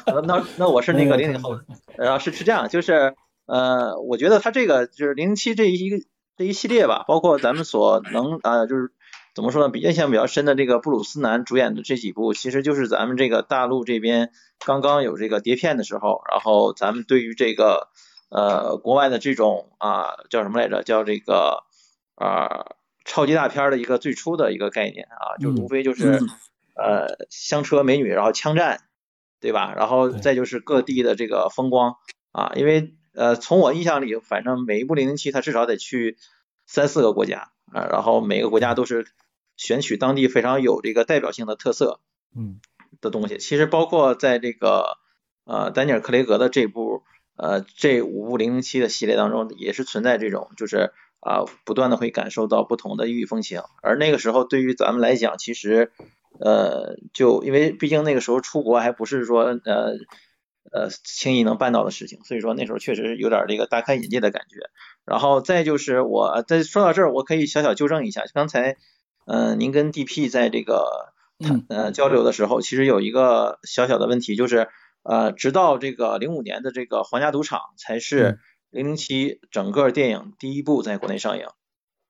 [0.26, 1.58] 那那我是那个零零后，
[1.96, 5.98] 然后是是这样，就是呃，我觉得他这个就是零零七这一个
[6.36, 8.92] 这一系列吧，包括咱们所能啊，就是
[9.34, 14.32] 怎么说呢，比印象比较深的这个布鲁斯南主演的这几部，其实就是咱们这个大陆这边
[14.66, 17.88] 刚刚有这个碟片的时候，然后咱们对于这个
[18.30, 21.64] 呃国外的这种啊、叫什么来着，叫这个
[22.24, 26.22] 啊、超级大片儿的一个最初的一个概念啊，就嗯无非就是、
[26.76, 28.82] 呃香车美女，然后枪战，
[29.40, 29.74] 对吧？
[29.76, 31.98] 然后再就是各地的这个风光
[32.32, 36.18] 啊，因为呃从我印象里，反正每一部零零七它至少得去
[36.66, 39.06] 三四个国家啊，然后每个国家都是
[39.56, 42.00] 选取当地非常有这个代表性的特色
[42.36, 42.60] 嗯
[43.02, 43.38] 的东西。
[43.38, 44.98] 其实包括在这个
[45.46, 47.04] 呃丹尼尔·克雷格的这部
[47.36, 50.94] 呃这五部零零七的系列当中，也是存在这种就是
[51.26, 53.62] 啊、不断的会感受到不同的异域风情。
[53.82, 55.92] 而那个时候对于咱们来讲，其实
[56.40, 59.94] 呃就因为毕竟那个时候出国还不是说呃
[60.72, 64.70] 呃轻易能办到的事情，所以说那时候确实有点这个大开眼界的感觉。
[65.06, 68.78] 然后再就是我再说到这儿，我可以小小纠正一下，刚才
[69.26, 74.70] 呃您跟 DP 在这个嗯呃交流的时候，其实有一个小小的问题，就是
[75.04, 78.38] 呃直到这个零五年的这个皇家赌场才是嗯
[78.74, 81.46] 零零七整个电影第一部在国内上映。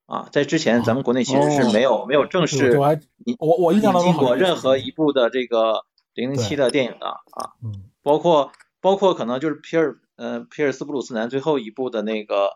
[0.05, 2.77] 啊，在之前咱们国内其实是没有、没有正式
[3.25, 7.85] 你我我我印象当中过任何一部的这个零零七的电影的啊，嗯。
[8.01, 8.51] 包括
[8.81, 12.49] 包括可能就是皮尔呃皮尔斯布鲁斯南最后一部的那个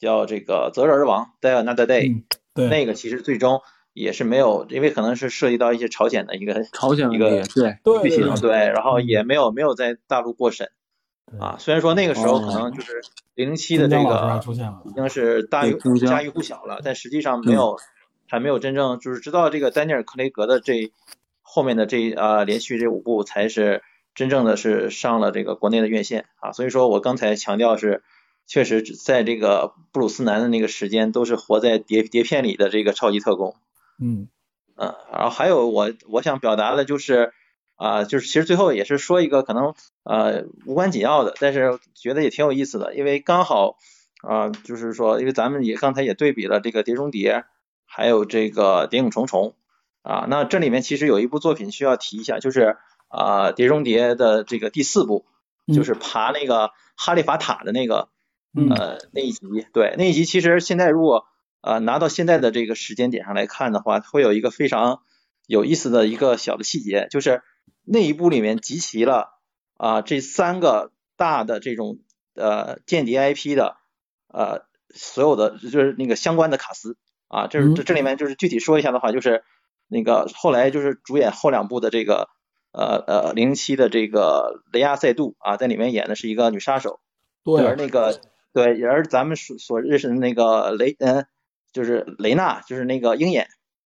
[0.00, 2.24] 叫这个择日而亡 Die Another Day，、嗯
[2.54, 2.68] 对。
[2.68, 3.60] 那个其实最终
[3.92, 10.72] 也是没有，因为可能是涉及到一些朝鲜的一个朝鲜一个对，对剧情，对对，然后也没有没有在大陆过审对
[11.38, 11.56] 啊。
[11.58, 13.00] 虽然说那个时候哦可能就是
[13.34, 14.40] 零零七的这个
[14.84, 15.68] 已经是大家
[16.22, 17.76] 喻户晓了，但实际上没有
[18.26, 20.92] 还没有真正就是知道这个丹尼尔·克雷格的这
[21.42, 23.82] 后面的这啊连续这五部才是
[24.14, 26.52] 真正的是上了这个国内的院线啊。
[26.52, 28.02] 所以说我刚才强调是。
[28.46, 33.54] 确实，在这个布鲁斯南的那个时间，都是活在碟碟片里的这个超级特工。
[34.00, 34.26] 嗯
[34.74, 37.32] 嗯，然后还有我我想表达的就是
[37.80, 39.74] 啊、就是其实最后也是说一个可能
[40.04, 43.78] 呃无关紧要的，但是觉得也挺有意思的，因为刚好
[44.22, 47.34] 啊、就是说，因为咱们也刚才也对比了这个《碟中谍》，
[47.86, 49.54] 还有这个《谍影重重》
[50.10, 52.76] 啊，那这里面其实有一部作品需要提一下，就是
[53.08, 55.24] 啊，碟中谍》的这个第四部，
[55.74, 58.08] 就是爬那个哈利法塔的那个。
[58.52, 58.68] 嗯。
[58.68, 61.26] 呃，那一集，对，那一集其实现在如果
[61.60, 65.02] 呃拿到现在的这个时间点上来看的话，会有一个非常
[65.46, 67.42] 有意思的一个小的细节，就是
[67.84, 69.30] 那一部里面集齐了
[69.76, 72.00] 啊、这三个大的这种
[72.34, 73.76] 呃间谍 IP 的
[74.28, 79.42] 呃所有的就是那个相关的卡司啊，这是这这里面就是具体说一下的话，就是
[79.88, 82.28] 那个后来就是主演后两部的这个
[82.72, 87.00] 呃呃零零七的这个雷亚塞杜啊，在里面演的是一个女杀手。
[87.42, 88.20] 对而对那个
[88.52, 91.24] 对，而咱们所所认识的那个雷，嗯、
[91.72, 93.48] 就是雷娜，就是那个鹰眼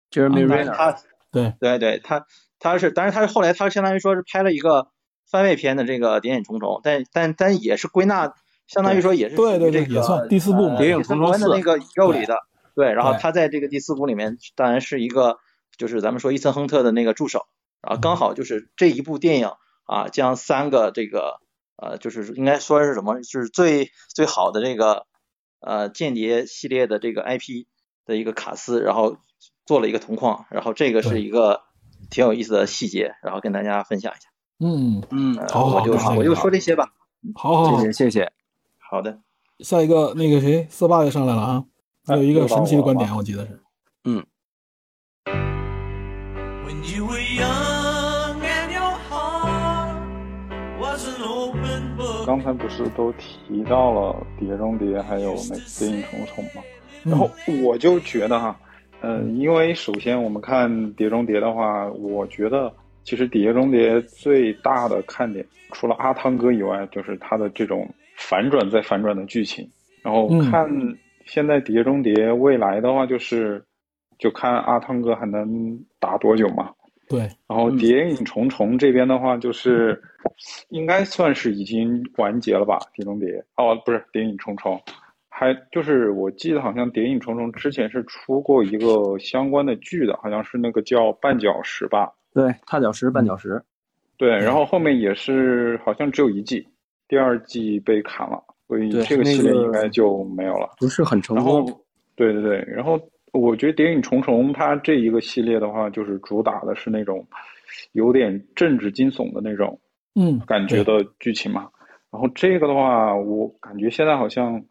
[0.09, 0.97] ，Jeremy Renner，他
[1.31, 1.53] 对。
[1.59, 2.25] 对对，他
[2.59, 4.87] 他是，当然他是后来他相当于说是拍了一个
[5.29, 8.33] 番外篇的这个《谍影重重》，但但但也是归纳，
[8.67, 12.37] 相当于说也是对对对这个也算第四部嘛呃谍影重重第四部的那个宇宙里的，
[12.75, 15.37] 对，然后他在这个第四部里面当然是一个
[15.77, 17.45] 就是咱们说伊森亨特的那个助手，
[17.81, 19.51] 然后刚好就是这一部电影
[19.85, 21.39] 啊，将三个这个
[21.77, 25.07] 呃，就是应该说是什么，就是最最好的这个
[25.59, 27.65] 呃间谍系列的这个 IP
[28.05, 29.17] 的一个卡司，然后
[29.71, 31.61] 做了一个同框，然后这个是一个
[32.09, 34.27] 挺有意思的细节，然后跟大家分享一下。
[34.59, 36.89] 嗯，嗯，呃好好我就好我就说这些吧。
[37.33, 38.33] 好好好谢谢，谢谢。
[38.77, 39.19] 好的，
[39.59, 41.63] 下一个那个谁，四八也上来了啊，
[42.05, 43.61] 还有一个神奇的观点，我记得是
[44.03, 44.25] ，When
[46.93, 49.95] you were young and your heart
[50.81, 52.25] was an open book.
[52.25, 56.61] 刚才不是都提到了《碟中谍》还有那个《谍影重重》吗？
[57.03, 57.31] 然后
[57.63, 58.59] 我就觉得哈，
[59.01, 62.71] 嗯、因为首先我们看《碟中谍》的话，我觉得
[63.03, 69.67] 其实《碟中谍》最大的看点，除了阿汤哥以外，就是他的这种反转再反转的剧情。
[70.03, 70.69] 然后嗯看
[71.25, 73.63] 现在《碟中谍》未来的话，就是
[74.17, 76.71] 就看阿汤哥还能打多久嘛。
[77.09, 80.01] 对，然后《谍影重重》这边的话，就是
[80.69, 83.27] 应该算是已经完结了吧，《碟中谍》
[83.57, 84.77] 哦，不是《谍影重重》，
[85.41, 92.13] 还就是我记得好像《谍影重重》之前是出过一个相关的剧的，好像是那个叫《绊脚石》吧？
[92.31, 93.59] 对，踏脚石、绊脚石，
[94.17, 96.63] 对，然后后面也是好像只有一季，
[97.07, 100.69] 第二季被砍了，所以这个系列应该就没有了。
[100.77, 101.81] 不是很成然后功。，
[102.15, 102.99] 对对对，然后
[103.33, 107.25] 我觉得《谍影重重》它这一个系列的话，就是主打的是那种
[107.93, 109.79] 有点政治惊悚的那种
[110.13, 111.67] 嗯，感觉的剧情嘛。
[112.11, 114.61] 然后这个的话，我感觉现在好像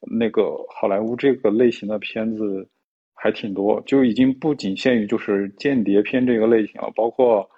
[0.00, 2.68] 那个好莱坞这个类型的片子
[3.14, 7.48] 还挺多，就已经不仅限于就是间谍片这个类型了，包括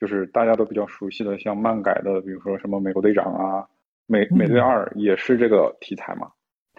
[0.00, 3.66] 就是大家都比较熟悉的像漫改的，比如说什么美国队长啊、
[4.06, 6.28] 美美队二也是这个题材嘛。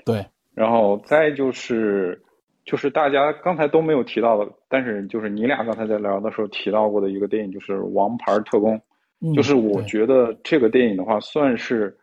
[0.03, 2.21] 对，然后再就是
[2.65, 8.75] 就是大家刚才都没有提到的，但是就是你俩刚才在聊的时候提到过的一个电影，就是《王牌特工》。
[9.21, 11.97] 嗯就是我觉得这个电影的话，算是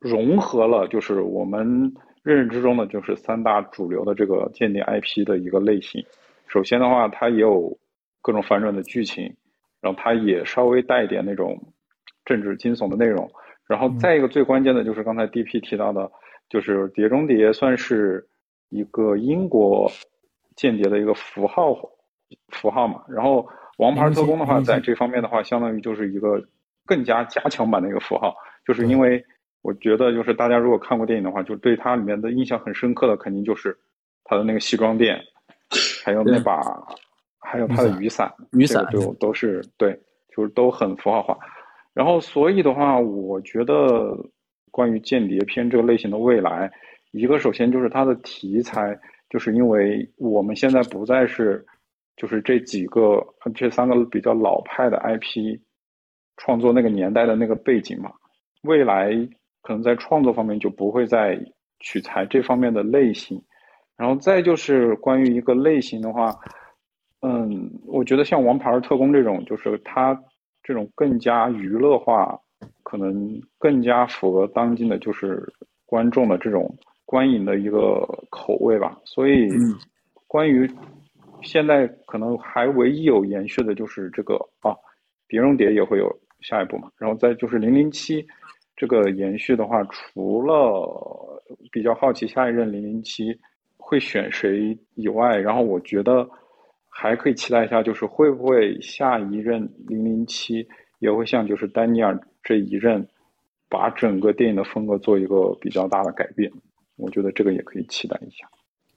[0.00, 1.92] 融合了就是我们
[2.24, 6.04] 认知中呢就是三大主流的这个间谍 IP 的一个类型。
[6.48, 7.76] 首先的话，它也有
[8.22, 9.34] 各种反转的剧情，
[9.80, 11.60] 然后它也稍微带一点那种
[12.24, 13.30] 政治惊悚的内容。
[13.66, 16.10] 然后再一个最关键的就是刚才 DP 提到的，
[16.48, 18.26] 就是《碟中谍》算是
[18.68, 19.90] 一个英国
[20.56, 21.74] 间谍的一个符号
[22.48, 23.02] 符号嘛。
[23.08, 23.40] 然后
[23.78, 26.42] 《王牌特工》的话，在这方面的话，相当于就是一个
[26.86, 28.34] 更加加强版的一个符号，
[28.66, 29.24] 就是因为
[29.64, 33.74] 我觉得就是大家如果看过电影的话，就对它里面的印象很深刻的，肯定就是
[34.22, 35.18] 它的那个西装店，
[36.04, 36.60] 还有那把，
[37.40, 39.98] 还有它的雨伞，雨伞这个就都是对，
[40.36, 41.34] 就是都很符号化。
[41.94, 44.14] 然后，所以的话，我觉得
[44.70, 46.70] 关于间谍片这个类型的未来，
[47.12, 48.94] 一个首先就是它的题材，
[49.30, 51.64] 就是因为我们现在不再是
[52.16, 55.58] 就是这几个这三个比较老派的 IP
[56.36, 58.12] 创作那个年代的那个背景嘛，
[58.62, 59.10] 未来
[59.64, 61.36] 可能在创作方面就不会再
[61.80, 63.42] 取材这方面的类型。
[63.96, 66.34] 然后再就是关于一个类型的话，
[67.22, 70.20] 嗯，我觉得像《王牌特工》这种，就是它
[70.62, 72.38] 这种更加娱乐化，
[72.82, 75.42] 可能更加符合当今的就是
[75.86, 78.98] 观众的这种观影的一个口味吧。
[79.04, 79.78] 所以，嗯
[80.26, 80.68] 关于
[81.42, 84.72] 现在可能还唯一有延续的就是这个啊，
[85.28, 86.10] 《碟中谍》也会有
[86.40, 86.90] 下一步嘛。
[86.98, 88.20] 然后再就是《零零七》
[88.76, 93.38] 这个延续的话，除了比较好奇下一任零零七
[93.76, 96.28] 会选谁以外，然后我觉得
[96.88, 100.66] 还可以期待一下，就是会不会下一任零零七
[100.98, 103.06] 也会像就是丹尼尔这一任，
[103.68, 106.50] 把整个电影的风格做一个比较大的改变。
[106.96, 108.48] 我觉得这个也可以期待一下。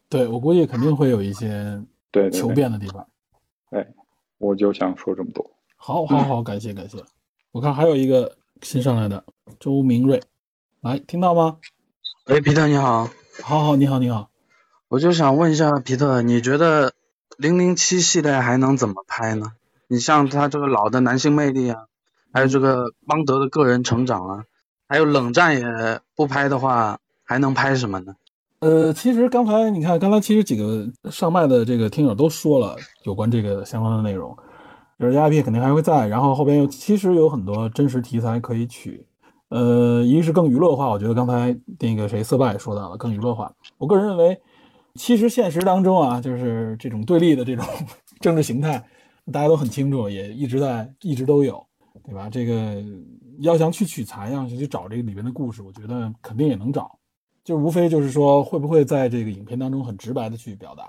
[0.09, 1.79] 对我估计肯定会有一些
[2.11, 3.05] 对对求，变的地方。
[3.71, 3.85] 哎，
[4.37, 5.45] 我就想说这么多。
[5.75, 6.97] 好，好，好，感谢，感谢。
[7.51, 9.23] 我看还有一个新上来的
[9.59, 10.21] 周明瑞，
[10.81, 11.57] 来，听到吗？
[12.25, 13.09] 喂，皮特你好，
[13.43, 14.29] 好好，你好，你好。
[14.87, 16.93] 我就想问一下皮特，你觉得
[17.37, 19.53] 零零七系列还能怎么拍呢？
[19.87, 21.85] 你像他这个老的男性魅力啊，
[22.33, 24.43] 还有这个邦德的个人成长啊，
[24.87, 28.15] 还有冷战也不拍的话，还能拍什么呢？
[28.59, 34.35] 呃，其实刚才你看，刚才其实几个上麦的这个听友都说了有关这个相关的内容，
[34.99, 39.05] 就是 IP 肯定还会在，然后后边又其实有很多真实题材可以取。
[39.49, 43.53] 呃，一个是更娱乐化，我觉得刚才那个谁色霸也说到了更娱乐化。
[43.77, 44.37] 我个人认为，
[44.95, 47.63] 其实现实当中啊，就是这种对立的这种
[48.19, 48.83] 政治形态，
[49.31, 51.65] 大家都很清楚，也一直在一直都有，
[52.03, 52.29] 对吧？
[52.29, 52.83] 这个
[53.39, 56.99] 要想去取材，要想去找这个里面的故事，我觉得肯定也能找。
[57.45, 60.83] 就无非就是说，会不会在这个影片当中很直白的去表达？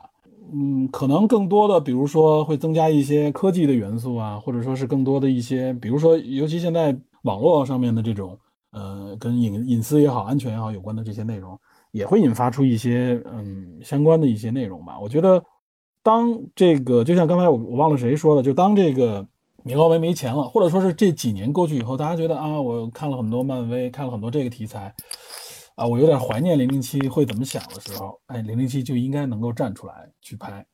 [0.53, 8.39] 嗯，可能更多的，比如说会增加一些科技的元素啊，或者说是更多的一些，比如说，尤其现在网络上面的这种，
[8.73, 11.59] 呃，跟隐隐私也好、安全也好有关的这些内容，
[11.93, 14.99] 也会引发出一些嗯相关的一些内容吧。
[14.99, 15.43] 我觉得，
[16.03, 19.27] 当这个就像刚才我我忘了谁说的，就当这个
[19.65, 24.95] 米高梅没钱了，或者说是这几年过去以后，大家觉得啊，我看了很多漫威，看了很多这个题材。
[25.79, 30.67] 啊，我有点怀念零零七会怎么想的时候，哎，零零七就应该能够站出来去拍，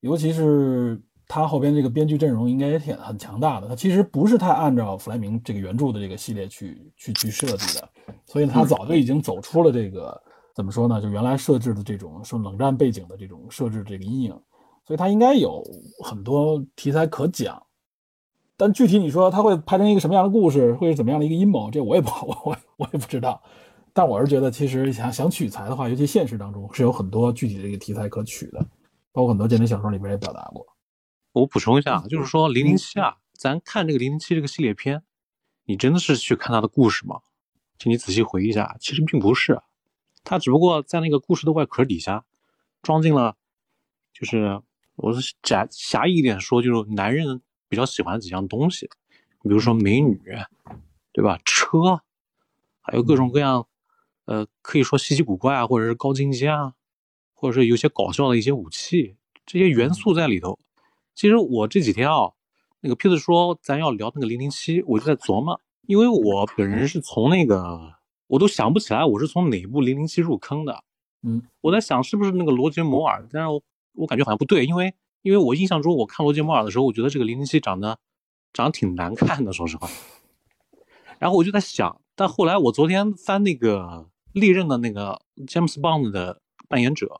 [0.00, 3.66] 尤其是他后边这个编剧阵容应该也挺很强大的。
[3.66, 7.88] 他其实不是太按照弗莱明这个原著的这个系列去去去设计的，
[8.26, 10.22] 所以他早就已经走出了这个
[10.54, 14.38] 怎么说呢，就原来设置的这种说冷战背景的这种设置这个阴影，
[14.86, 15.64] 所以他应该有
[16.04, 17.62] 很多题材可讲。
[18.58, 23.42] 但具体你说他会拍成一个什么样的故事，会是怎么样的一个阴谋，这我也不 我我我也不知道。
[23.92, 28.66] 但我是觉得，其实想想取材的话，尤其现实当中是有很多具体的这个题材可取的，
[29.12, 30.66] 包括很多间谍小说里边也表达过。
[31.32, 35.02] 我补充一下，就是说零零七啊，咱看这个零零七这个系列片，
[35.64, 37.20] 你真的是去看他的故事吗？
[37.78, 39.60] 请你仔细回忆一下，其实并不是。
[40.24, 42.24] 他只不过在那个故事的外壳底下
[42.80, 43.36] 装进了，
[44.12, 44.62] 就是
[44.94, 48.88] 我是狭狭义一点说，就是男人比较喜欢几样东西，
[49.42, 50.22] 比如说美女，
[51.12, 51.40] 对吧？
[51.44, 52.00] 车，
[52.80, 53.66] 还有各种各样，
[54.24, 56.74] 呃，可以说稀奇古怪啊，或者是高精尖啊，
[57.34, 60.58] 或者是有些搞笑的一些武器，这些元素在里头。
[61.14, 62.30] 其实我这几天啊，
[62.80, 67.94] 那个 Peter 说咱要聊那个零零七，我就在琢磨，因为我本人是从那个
[68.28, 70.82] 我都想不起来我是从哪部零零七入坑的。
[71.22, 73.62] 嗯，我在想是不是那个罗杰摩尔，但是我
[73.94, 77.98] 我感觉好像不对，因为因为我印象中我看罗杰摩尔的时候，我觉得这个零零七长得
[78.52, 79.88] 长得挺难看的，说实话。
[81.18, 87.16] 然后我就在想，但后来我昨天翻那个历任的那个詹姆斯邦的扮演者，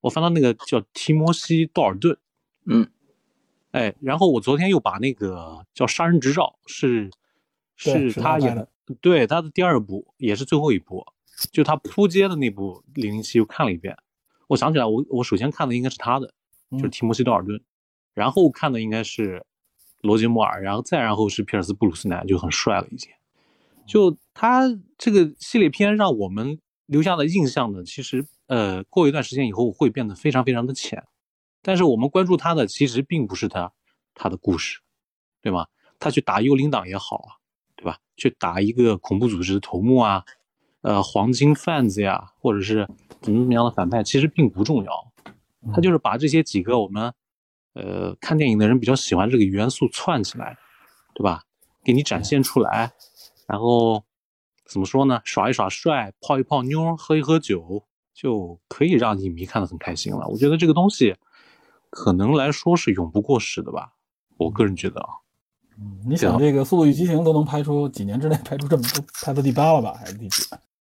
[0.00, 2.16] 我翻到那个叫提摩西·道尔顿，
[2.66, 2.88] 嗯，
[3.72, 7.10] 哎，然后我昨天又把那个叫《杀人执照》是
[7.76, 8.68] 是他他演的，
[9.00, 11.06] 对他的第二部，也是最后一部，
[11.52, 13.96] 就他扑街的那部《零零七》又看了一遍。
[14.48, 16.32] 我想起来，我我首先看的应该是他的，
[16.72, 17.60] 就是嗯提摩西·道尔顿，
[18.14, 19.44] 然后看的应该是
[20.02, 23.10] 罗杰·摩尔，然后再然后是皮尔斯·布鲁斯南，就很帅了已经。
[23.86, 24.62] 就他
[24.96, 31.04] 这个系列片让我们留下的印象呢，其实呃过一段时间以后会变得非常非常的浅，
[31.62, 33.72] 但是我们关注他的其实并不是他
[34.14, 34.80] 他的故事，
[35.42, 35.66] 对吗？
[35.98, 37.30] 他去打幽灵党也好啊，
[37.76, 37.98] 对吧？
[38.16, 40.24] 去打一个恐怖组织的头目啊，
[40.82, 42.86] 呃，黄金贩子呀，或者是
[43.20, 45.12] 怎么怎么样的反派，其实并不重要。
[45.72, 47.12] 他就是把这些几个我们
[47.72, 50.58] 呃看电影的人比较喜欢这个元素串起来，
[51.14, 51.42] 对吧？
[51.82, 52.92] 给你展现出来，
[53.46, 54.02] 然后
[54.64, 55.20] 怎么说呢？
[55.24, 57.84] 耍一耍帅，泡一泡妞，喝一喝酒，
[58.14, 60.26] 就可以让影迷看得很开心了。
[60.28, 61.14] 我觉得这个东西
[61.90, 63.92] 可能来说是永不过时的吧。
[64.36, 65.08] 我个人觉得啊，
[65.78, 70.42] 嗯你想这个《速度与激情》都能拍出几年之内拍出这么多拍到第八了吧，还是第几？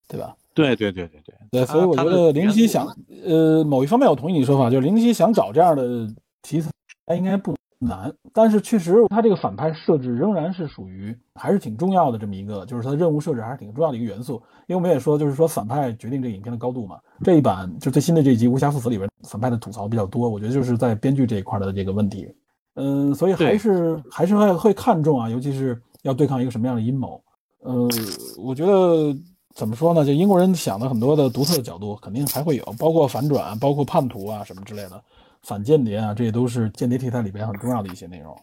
[0.08, 0.36] 对吧？
[0.54, 2.88] 对对对对对对，所以我觉得的元素零零七想，
[3.26, 6.08] 呃，某一方面我同意你说法，就是零零七想找这样的
[6.42, 6.72] 题材，
[7.06, 8.14] 他应该不难。
[8.34, 14.42] 但是确实，他这个反派设置仍然是属于还是挺重要的这么一个，就是他的任务设置还是挺重要的一个元素。
[14.68, 16.98] 因为我们也说，就是说反派决定这个影片的高度嘛。
[17.24, 22.28] 这一版就最新的这一集《无暇赴死》里边，反派的吐槽比较多，我觉得就是在编剧这一块的这个问题。
[22.76, 27.20] 嗯，所以还是还是会会看重啊，尤其是要对抗一个什么样的阴谋。
[27.64, 27.90] 呃，
[28.38, 29.16] 我觉得
[29.56, 30.06] 怎么说呢？
[30.06, 35.04] 就英国人想的很多的独特的角度，肯定还会有，包括反转，包括叛徒啊什么之类的，
[35.48, 38.38] 反间谍啊，这些都是间谍题材里边很重要的一些内容，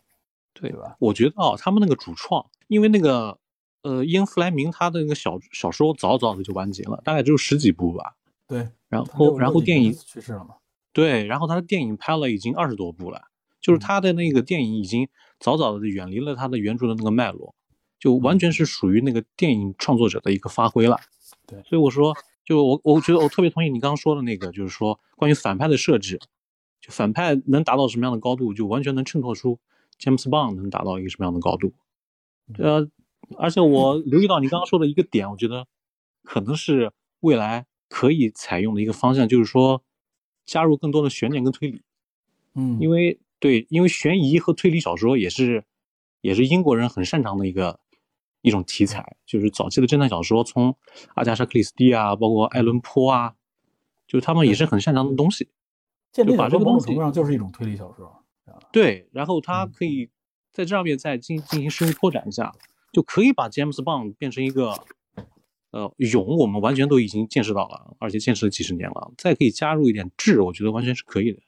[0.55, 0.96] 对对吧？
[0.98, 3.38] 我觉得啊，他们那个主创，因为那个
[3.82, 8.14] 呃，伊恩·弗莱明他的那个小小说早早的就完结了，大概只有十几部吧。
[8.48, 10.55] 对，然后然后电影去世了嘛，
[10.94, 13.20] 对，然后他的电影拍了已经二十多部了，
[13.61, 15.07] 就是他的那个电影已经
[15.38, 17.55] 早早的远离了他的原著的那个脉络，
[17.98, 20.98] 就完全是属于那个电影创作者的一个发挥了。
[21.46, 22.14] 对所以我说，
[22.46, 26.18] 就我我觉得我特别同意你刚刚说的那个，就是说关于反派的设置，
[26.85, 29.59] 就反派能达到什么样的高度，就完全能衬托出
[29.99, 31.72] James Bond 能达到一个什么样的高度。
[32.59, 32.87] 呃，
[33.39, 35.66] 而且我 留意到你刚刚说的一个点，我觉得
[36.22, 39.82] 可能是未来可以采用的一个方向，就是说
[40.45, 41.80] 加入更多的悬念跟推理。
[42.53, 45.64] 嗯，因为对，因为悬疑和推理小说也是
[46.20, 47.80] 也是英国人很擅长的一个
[48.43, 50.76] 一种题材，就是早期的侦探小说，从
[51.14, 53.37] 阿加莎·克里斯蒂啊，包括爱伦坡啊，
[54.07, 55.49] 就是他们也是很擅长的东西。
[56.22, 58.24] 就把这个东西小说某种程度上就是一种推理小说，
[58.70, 60.06] 对，然后嗯他可以
[60.52, 62.54] 在这上面再进进行深入拓展一下，
[62.92, 64.74] 就可以把 James Bond 变成一个
[65.70, 71.40] 呃勇，我们完全都已经见识到了，而且见识了几十年了，再可以加入一点智，我觉得完全是可以的，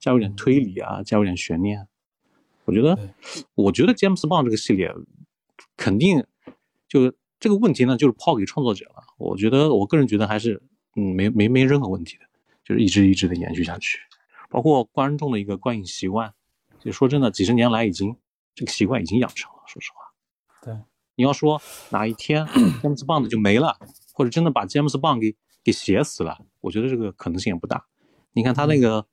[0.00, 1.86] 加入点推理啊，加入点悬念，
[2.64, 2.98] 我觉得，
[3.54, 4.92] 我觉得 James Bond 这个系列
[5.76, 6.24] 肯定
[6.88, 9.04] 就这个问题呢，就是抛给创作者了。
[9.16, 10.60] 我觉得我个人觉得还是
[10.96, 12.24] 嗯没没没任何问题的，
[12.68, 13.98] 就是一直一直的延续下去，
[14.50, 16.34] 包括观众的一个观影习惯，
[16.78, 18.14] 就说真的，几十年来已经
[18.54, 19.62] 这个习惯已经养成了。
[19.66, 20.00] 说实话，
[20.62, 20.74] 对，
[21.14, 22.46] 你要说哪一天
[22.82, 23.78] 詹姆斯邦的就没了，
[24.12, 27.86] 或者真的把詹姆斯邦给给写死了，我觉得这个可能性也不大。
[28.32, 29.06] 你看他那个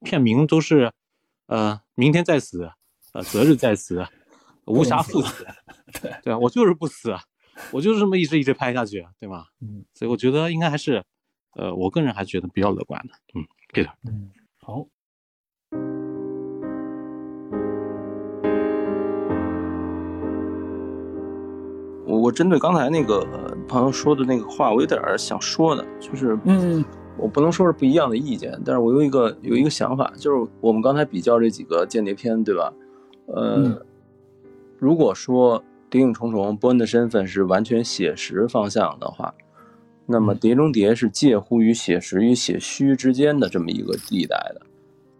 [0.00, 0.92] 片名都是
[1.46, 2.72] 呃明天再死，
[3.12, 4.04] 呃择日再死，
[4.64, 5.46] 无暇赴死，
[6.02, 7.16] 对对啊，我就是不死，
[7.70, 9.46] 我就是这么一直一直拍下去，对吗？
[9.60, 11.04] 嗯，所以我觉得应该还是，
[11.58, 13.14] 呃，我个人还是觉得比较乐观的。
[13.34, 13.42] 嗯
[13.72, 14.30] ，Peter，嗯，
[14.60, 14.86] 好，
[22.06, 26.84] 我我针对刚才那个呃朋友说的那个话，我有点想说的，就是嗯
[27.16, 32.70] 我不能说是不一样的意见，但是我有一个有一个想法，就是我们刚才比较这几个间谍片，对吧？
[33.28, 33.80] 呃，嗯
[34.78, 39.34] 如果说《谍影重重》波恩的身份是完全写实方向的话，
[40.06, 44.62] 那么《碟中谍》是介乎于写实与写虚之间的这么一个地带的。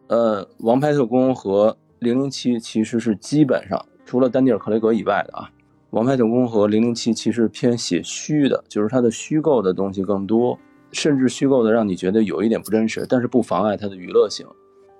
[0.08, 5.42] 呃，《王牌特工》和《零零七》其实是基本上除了丹尼尔·克雷格以外的啊，
[5.90, 10.56] 《王牌特工》和《零零七》其实偏写虚的，就是它的虚构的东西更多，
[10.92, 14.46] 甚至虚构的让你觉得有一点不真实，但是不妨碍它的娱乐性。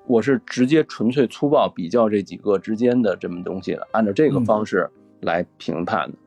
[0.08, 4.88] 我是直接纯粹粗暴比较这几个之间的这么东西的，按照这个方式
[5.20, 6.18] 来评判的。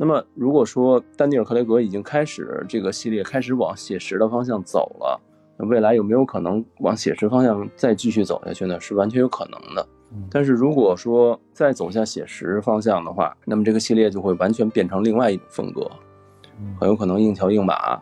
[0.00, 5.20] 那么，如果说丹尼尔·克雷格已经开始这个系列开始往写实的方向走了，
[5.58, 8.78] 那未来有没有可能往写实方向再继续走下去呢？
[8.78, 9.84] 是完全有可能的。
[10.30, 15.90] 但是如果说再走向写实方向的话，那么这个系列就会完全变成另外一种风格，
[16.78, 18.00] 很有可能硬桥硬马，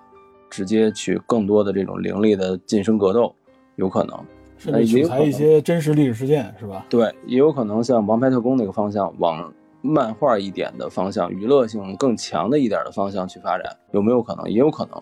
[0.51, 3.35] 直接去更多的这种凌厉的近身格斗，
[3.77, 4.15] 有可能。
[4.59, 6.85] 甚至取材一些真实历史事件，是吧？
[6.91, 9.51] 对，也有可能像《王牌特工》那个方向往。
[9.87, 14.51] 漫画一点的方向，娱乐性更强的一点的方向去发展，有没有可能？
[14.51, 15.01] 也有可能，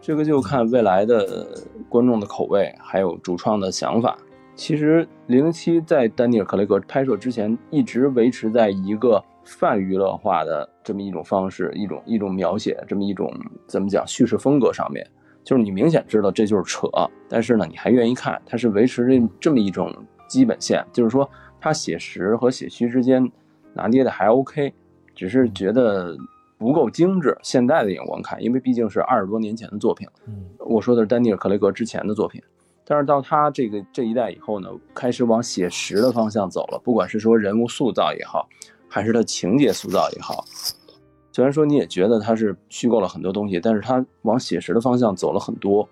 [0.00, 4.18] 这个就看未来的观众的口味，还有主创的想法。
[4.56, 13.32] 其实《零零七》在丹尼尔·克雷格拍摄之前，一直维持在一个泛娱乐化的这么一种方式，一种一种描写，这么一种
[13.66, 15.04] 怎么讲叙事风格上面，
[15.42, 16.88] 就是你明显知道这就是扯，
[17.28, 19.92] 但是呢，你还愿意看，它是维持这这么一种
[20.28, 21.28] 基本线，就是说
[21.60, 23.28] 它写实和写虚之间。
[23.74, 24.72] 拿捏的还 OK，
[25.14, 26.16] 只是觉得
[26.56, 27.36] 不够精致。
[27.42, 30.08] 现在的眼光看，因为毕竟是二十多年前的作品。
[30.26, 32.40] 嗯，我说的是丹尼尔·克雷格之前的作品，
[32.84, 36.80] 但是到他这个这一代以后呢，开始往写实的方向走了。
[36.82, 38.48] 不管是说人物塑造也好，
[38.88, 40.44] 还是他情节塑造也好，
[41.32, 45.88] 虽然说你也觉得他是虚构了很多东西，但是他往写实的方向走了很多。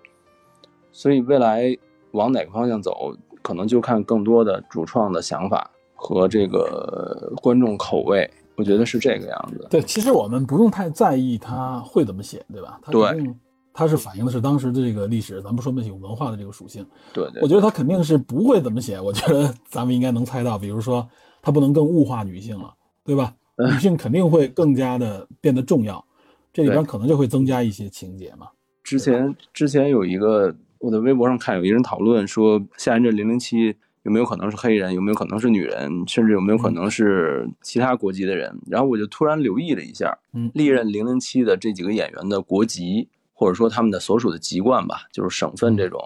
[0.91, 1.77] 所以未来
[2.11, 5.69] 往哪个方向走，可能就看更多的主创的想法。
[6.03, 9.65] 和这个观众口味，我觉得是这个样子。
[9.69, 12.77] 对，其实我们不用太在意他会怎么写，对吧？
[12.91, 13.33] 对，
[13.73, 16.85] 他是反映的是当时的这个历史，咱不说那有文化的这个属性。
[17.13, 18.99] 对对，我觉得他肯定是不会怎么写。
[18.99, 21.07] 我觉得咱们应该能猜到，比如说
[21.41, 22.73] 他不能更物化女性了，
[23.05, 23.33] 对吧？
[23.57, 26.03] 女性肯定会更加的变得重要，
[26.51, 28.47] 这里边可能就会增加一些情节嘛。
[28.83, 33.77] 之前之前有一个我在微博上看有一人讨论说，下一任零零七。
[34.03, 34.93] 有没有可能是黑人？
[34.93, 36.03] 有没有可能是女人？
[36.07, 38.53] 甚至有没有可能是其他国籍的人？
[38.69, 45.99] 然后我就突然留意了一下，嗯，历任零零七的这几个演员的国籍，或者说他们的所属的籍贯吧，就是省份这种，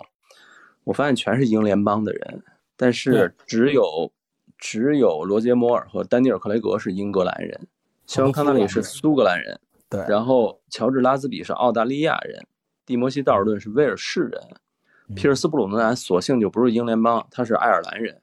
[0.83, 2.43] 我发现全是英联邦的人，
[2.75, 4.11] 但是只有
[4.59, 7.67] 只有罗杰摩尔和丹尼尔克雷格是英格兰人，
[8.05, 12.45] 肖恩康纳里是苏格兰人，对，然后乔治拉兹比是澳大利亚人，
[12.85, 14.39] 蒂摩西道尔顿是威尔士人。
[15.15, 18.21] 皮尔斯布鲁诺兰索性就不是英联邦，他是爱尔兰人。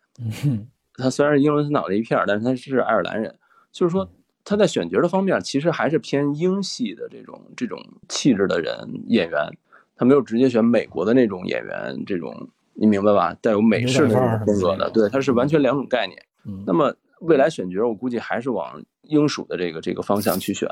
[0.95, 3.35] 他虽然是英伦三岛的一片但是他是爱尔兰人。
[3.73, 4.09] 就是说
[4.45, 7.79] 他在选角的方面，其实还是偏英系的这种这种
[8.09, 8.77] 气质的人
[9.09, 9.41] 演员。
[9.97, 13.35] 他没有直接选美国的那种演员，这种你明白吧？
[13.41, 16.19] 带有美式的那种风格的，对，他是完全两种概念。
[16.67, 20.69] 那么未来选角，我估计还是往英属的这个这个方向去选。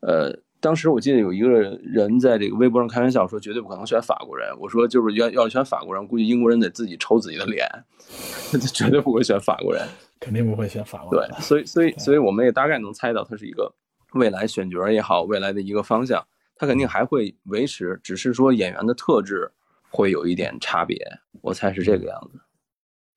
[0.00, 0.36] 呃。
[0.60, 1.48] 当时我记得有一个
[1.82, 4.48] 人在这个微博上开玩笑说，绝对不可能选法国人。
[4.60, 7.66] 我说，就是要要选法国人，估计英国人得自己抽自己的脸，
[8.52, 9.82] 他绝对不会选法国人，
[10.20, 11.30] 肯定不会选法国人。
[11.30, 13.72] 对，所以所以所以我们也大概能猜到，他是一个
[14.12, 16.22] 未来选角也好，未来的一个方向，
[16.54, 19.50] 他肯定还会维持，只是说演员的特质
[19.90, 20.98] 会有一点差别。
[21.40, 22.38] 我猜是这个样子。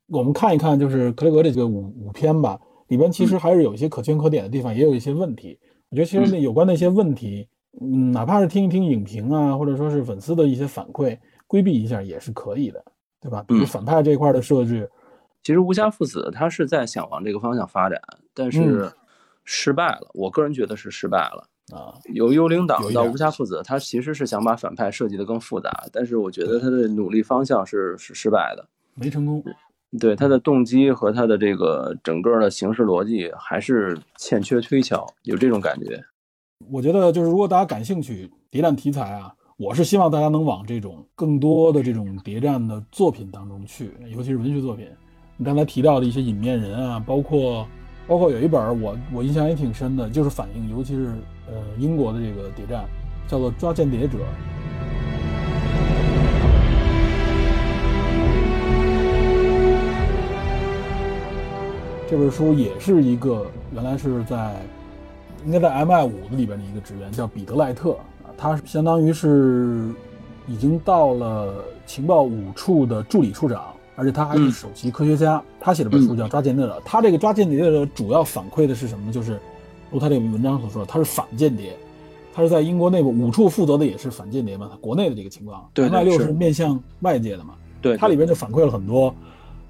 [0.07, 5.59] 我们看一看，就是克雷格这个五五篇吧，里边其实还是有一些可圈可点的地方，也有一些问题。
[5.93, 7.47] 我觉得其实那有关的一些问题，
[7.79, 11.15] 嗯，哪怕是听一听影评啊，或者说是粉丝的一些反馈，
[11.45, 12.83] 规避一下也是可以的，
[13.21, 13.45] 对吧？
[13.47, 14.89] 比如反派这块的设置，
[15.43, 18.01] 其实无暇父子他是在想往这个方向发展，
[18.33, 18.91] 但是
[19.43, 20.09] 失败了。
[20.15, 21.93] 我个人觉得是失败了啊。
[22.11, 29.43] 由幽灵党到无暇父子，他其实是想把反派设计的更复杂，但是我觉得他的努力方向是是失败的，没成功。
[29.99, 36.03] 对他的动机和他的这个整个的形式逻辑还是欠缺推敲，有这种感觉。
[36.71, 44.87] 我觉得就是如果大家感兴趣谍战题材啊，我是希望大家能往这种更多的这种谍战的作品当中去，尤其是文学作品。
[45.37, 47.67] 你刚才提到的一些隐面人啊，包括
[48.07, 51.07] 包括有一本我我印象也挺深的，就是反映尤其是
[51.47, 52.85] 呃英国的这个谍战，
[53.27, 54.17] 叫做《抓间谍者》。
[62.09, 64.61] 这本书也是一个原来是在，
[65.45, 67.93] 应该在 MI 五里边的一个职员，叫彼得赖特
[68.23, 69.89] 啊，他相当于是
[70.47, 71.53] 已经到了
[71.85, 75.41] 情报五处的助理处长，而且他还是首席科学家。
[75.59, 79.11] 他写了本书叫《抓间谍者》，他这个抓间谍的主要反馈的是什么呢？
[79.11, 79.39] 就是
[79.89, 81.75] 如他这个文章所说，他是反间谍，
[82.33, 85.67] 他是在英国内部五处负责的也是反间谍嘛，他国内的这个情况。
[85.73, 89.15] 对对 MI 六是是面向外界的嘛，对，它里边就反馈了很多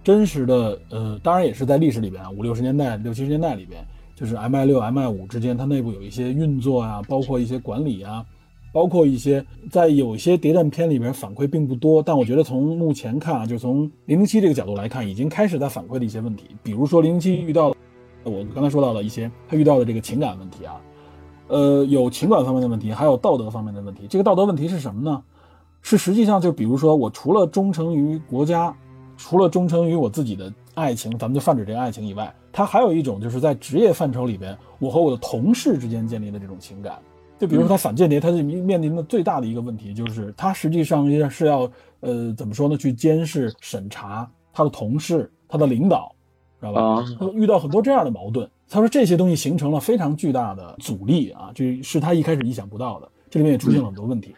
[0.04, 3.86] 真实的，呃，当然也是在历史里边啊，五六十年代、六七十年代里边，
[4.16, 8.26] 就是 MI 六、MI 五之间它内部有一些运作啊，包括一些管理啊，
[8.74, 17.76] 包括一些在有些谍战片里边反馈并不多，但我觉得从目前看啊，就从零零七这个角度来看，已经开始在反馈的一些问题，比如说零零七遇到了
[18.24, 20.82] 我刚才说到了一些他遇到的这个情感问题啊，
[21.48, 24.06] 呃，有情感方面的问题，还有道德方面的问题。
[24.10, 25.24] 这个道德问题是什么呢？
[25.82, 28.74] 是实际上就比如说，我除了忠诚于国家，
[29.18, 37.00] 除了忠诚于我自己的爱情，咱们就泛指这个爱情以外，他还有一种就是在职业范畴里边，我和我的同事之间建立的这种情感。
[37.40, 42.78] 就比如说他反间谍，他是面临的最大的一个问题，就是他实际上是要呃怎么说呢？
[42.78, 46.16] 去监视、审查他的同事、他的领导，
[46.60, 46.82] 知道吧？
[46.82, 48.50] 啊，他遇到很多这样的矛盾。
[48.70, 53.10] 他说这些东西形成了非常巨大的阻力啊，这是他一开始意想不到的。
[53.30, 54.34] 这里面也出现了很多问题。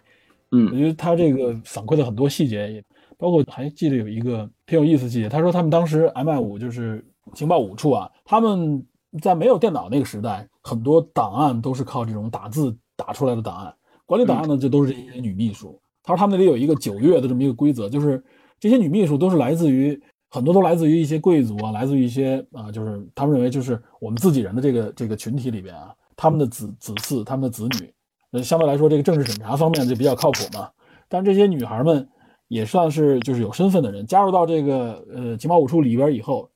[0.52, 2.84] 嗯我嗯觉得他这个反馈的很多细节，也
[3.18, 5.30] 包括还记得有一个挺有意思的细节。
[5.30, 8.86] 他说他们当时 MI 五就是情报五处啊，他们
[9.22, 13.74] 在没有电脑那个时代，很多档案都是靠这种打字打出来的档案。
[14.06, 15.80] 管理档案呢，就都是这些女秘书。
[16.04, 18.24] 他说他们那里有一个九月的这么一个规则，就是
[18.60, 20.00] 这些女秘书都是来自于
[20.30, 27.92] 很多都来自于一些贵族啊，来自于一些啊，就是他们认为就是我们自己人的这个这个群体里边啊，他们的子子嗣、他们的子女，
[28.32, 30.70] 呃，相对来说这个政治审查方面就比较靠谱嘛。
[31.08, 32.08] 但这些女孩们
[32.48, 36.50] 也算是就是有身份的人，加入到这个呃情报五处里边以后，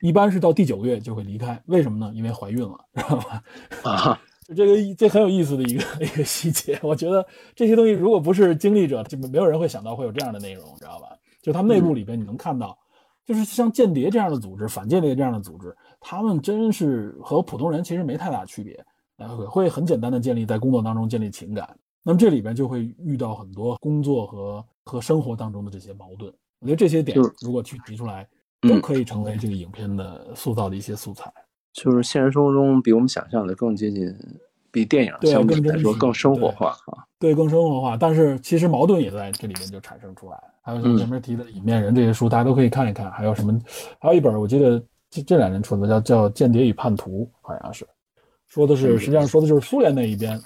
[0.00, 2.12] 一般是到第九个月就会离开，为什么呢？
[2.14, 3.42] 因为怀孕了，知道吧？
[3.82, 11.08] 啊， 就这个这很有意思的一个 一个细节，我觉得这些东西如果不是经历者，就没有人会想到会有这样的内容，知道吧？
[11.42, 12.78] 就他们内部里边你能看到，
[13.24, 18.84] 就是像间谍这样的组织、反间谍这样的组织，他们真是和普通人其实没太大区别，
[19.18, 21.68] 呃，会很简单的建立在工作当中建立情感。
[22.02, 26.32] 那么这里边就会遇到很多工作和和生活当中的这些矛盾。
[26.60, 28.26] 我觉得这些点如果去提出来，
[28.62, 31.32] 嗯都可以成为这个影片的塑造的一些素材。
[31.72, 34.14] 就是现实生活中比我们想象的更接近，
[34.70, 37.04] 比电影相比更真实来说更生活化啊。
[37.18, 40.36] 对，更生活化，但是其实矛盾也在这里面就产生出来。
[40.60, 43.10] 还有像嗯前面提的《影面人》这些书，大家都可以看一看。
[43.10, 43.58] 还有什么？
[43.98, 44.80] 还有一本我记得
[45.10, 47.86] 这这两年出的叫叫《间谍与叛徒》，好像是
[48.46, 50.40] 说的是实际上说的就是苏联那一边，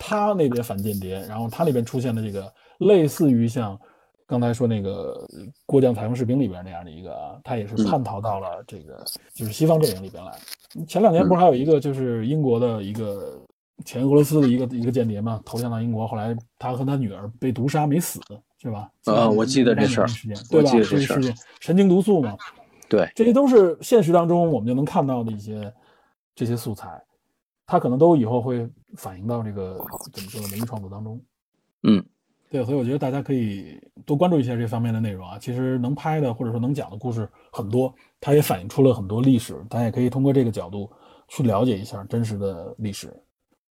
[0.00, 3.78] 他那边反间谍，然后他那边出现的这个类似于像
[4.26, 5.28] 刚才说那个
[5.66, 10.32] 《过江裁缝士兵》里边那样的一个啊，他也是嗯叛逃到了这个就是西方阵营里边来。
[10.88, 13.38] 前两年不是还有一个就是英国的一个
[13.84, 18.20] 前俄罗斯的一个一个间谍嘛，投降到英国，后来他和他女儿被毒杀没死，
[18.62, 18.88] 是吧？
[19.04, 20.06] 啊我记得这事儿
[20.50, 20.70] 对吧？
[20.70, 22.36] 这事儿是事件，神经毒素嘛，
[22.88, 25.72] 对，这些都是现实当中我们就能看到的一些
[26.34, 26.88] 这些素材，
[27.70, 29.78] 它可能都以后会反映到这个
[30.12, 31.22] 怎么说呢文艺创作当中。
[31.84, 32.04] 嗯，
[32.50, 35.38] 对，所以我觉得大家可以多关注一下这方面的内容啊。
[35.38, 40.90] 其实能拍的或者说能讲的故事很多，它也反映出了很多历史，大家也可以通过这个角度
[41.28, 43.06] 去了解一下真实的历史，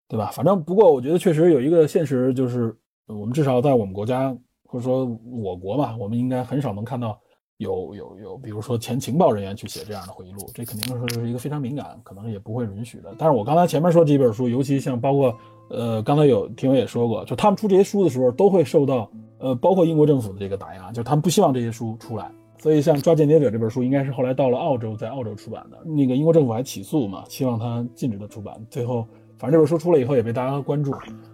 [0.08, 0.26] 对吧？
[0.26, 2.76] 反正不过我觉得确实有一个现实，就是
[3.06, 7.18] 呃我们至少在我们国家或者说我国吧，我们应该很少能看到
[7.58, 13.14] 有有有，比如说前情报人员去写这样的回忆录，这肯定是一个非常敏感，可能也不会允许的。
[13.16, 15.34] 但是我刚才前面说这本书，尤其像包括
[15.70, 22.30] 呃，刚才有听友也说过，就他们出这些书的时候，都会受到呃，包括英国政府的这个打压，就他们不希望这些书出来。
[22.58, 25.78] 所以像《抓间谍者》这本书，应该是后来到了澳洲，在澳洲出版的。
[25.84, 28.54] 那个英国政府还起诉嘛，希望他禁止他出版。
[28.70, 29.06] 最后，
[29.38, 30.92] 反正这本书出了以后，也被大家关注，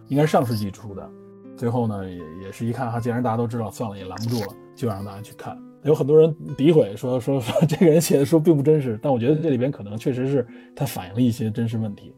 [0.08, 1.10] 应该是上世纪出的。
[1.56, 5.56] 最后呢，也也是一看哈，既然大家都知道，算了，也拦不住了，就让大家去看。
[5.84, 12.12] 有很多人诋毁说说说这个人写的书并不真实，但我觉得这里边可能确实是他反映了一些真实问题。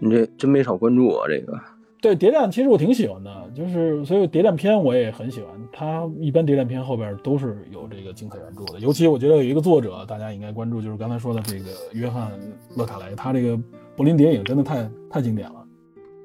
[0.00, 1.58] 你这真没少关注啊，这个。
[2.00, 5.50] 对谍战，其实我挺喜欢的，就是所以谍战片我也很喜欢。
[5.72, 12.30] 它一般谍战片后边都是有这个精彩原著的，尤其我觉得有一个作者大家应该关注，就是刚才说的这个约翰
[12.76, 13.60] 勒卡雷，他这个
[13.96, 15.66] 柏林谍影真的太太经典了。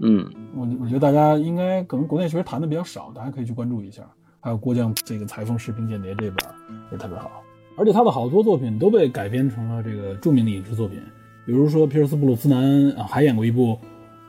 [0.01, 4.03] 嗯，我我觉得大家应该可能国内确实谈的比较少，大家可以去关注一下。
[4.43, 6.45] 还有郭将这个裁缝士兵间谍这本
[6.91, 7.41] 也特别好，
[7.77, 10.99] 而且他的好多作品都被改编成了这个著名的影视作品，
[11.45, 13.79] 比如说皮尔斯布鲁斯南啊还演过一部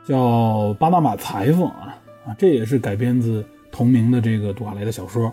[0.05, 5.33] 叫《巴拿马裁缝》啊啊，这也是改编自同名的这个杜卡雷的小说。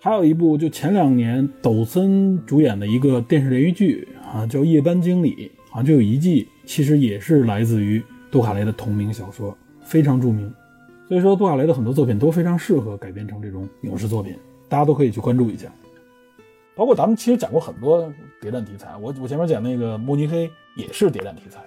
[0.00, 5.30] 还有一部就前两年抖森主演的一个电视连续剧啊，叫《夜班经理》，
[5.70, 10.50] 好像就有一季，其实也是来自于杜卡雷的同名小说，非常著名。
[11.08, 14.34] 所以说，杜亚雷的很多作品都非常适合改编成这种影视作品，
[14.68, 15.70] 大家都可以去关注一下。
[16.74, 21.60] 包括咱们其实讲过很多谍战题材，我我前面讲那个慕尼黑也是谍战题材，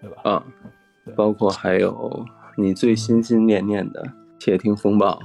[0.00, 0.22] 对吧？
[0.24, 0.44] 啊，
[1.14, 4.02] 包括还有你最心心念念的
[4.40, 5.16] 《窃听风暴》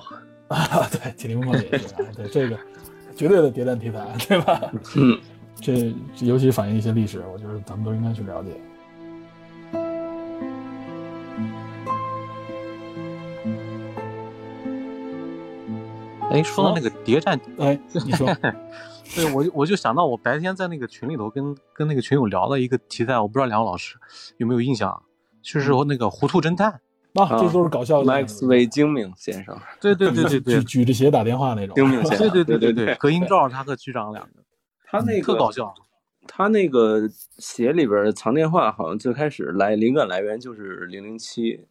[0.53, 2.55] 啊， 对，窃听风暴也是，哎对这个
[3.15, 4.71] 绝对的谍战题材，对吧？
[4.95, 5.17] 嗯，
[5.55, 8.51] 这这尤其反映一些历史，我觉得咱们都应该去了解。
[16.29, 18.27] 哎，说到那个谍战，哎，你说，
[19.15, 23.95] 对我我就想到我白天在那个群里头跟跟那个群友聊的一个题材，我不知道两位老师
[24.37, 25.01] 有没有印象啊？
[25.41, 26.69] 就是说那个糊涂侦探，
[27.13, 28.11] 啊，这都是搞笑的。
[28.11, 31.73] Max 为精明先生，对对对对对举，举着鞋打电话那种。
[31.75, 34.43] 精明先生，对对对对对，隔音罩他和局长两个，
[34.85, 35.73] 他那个特搞笑。
[36.29, 37.07] 他那个
[37.37, 41.65] 鞋里边藏电话，好像最开始来灵感来源就是零零七，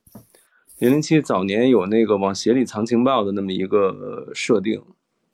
[0.79, 4.83] 零零七早年有那个往鞋里藏情报的那么一个设定，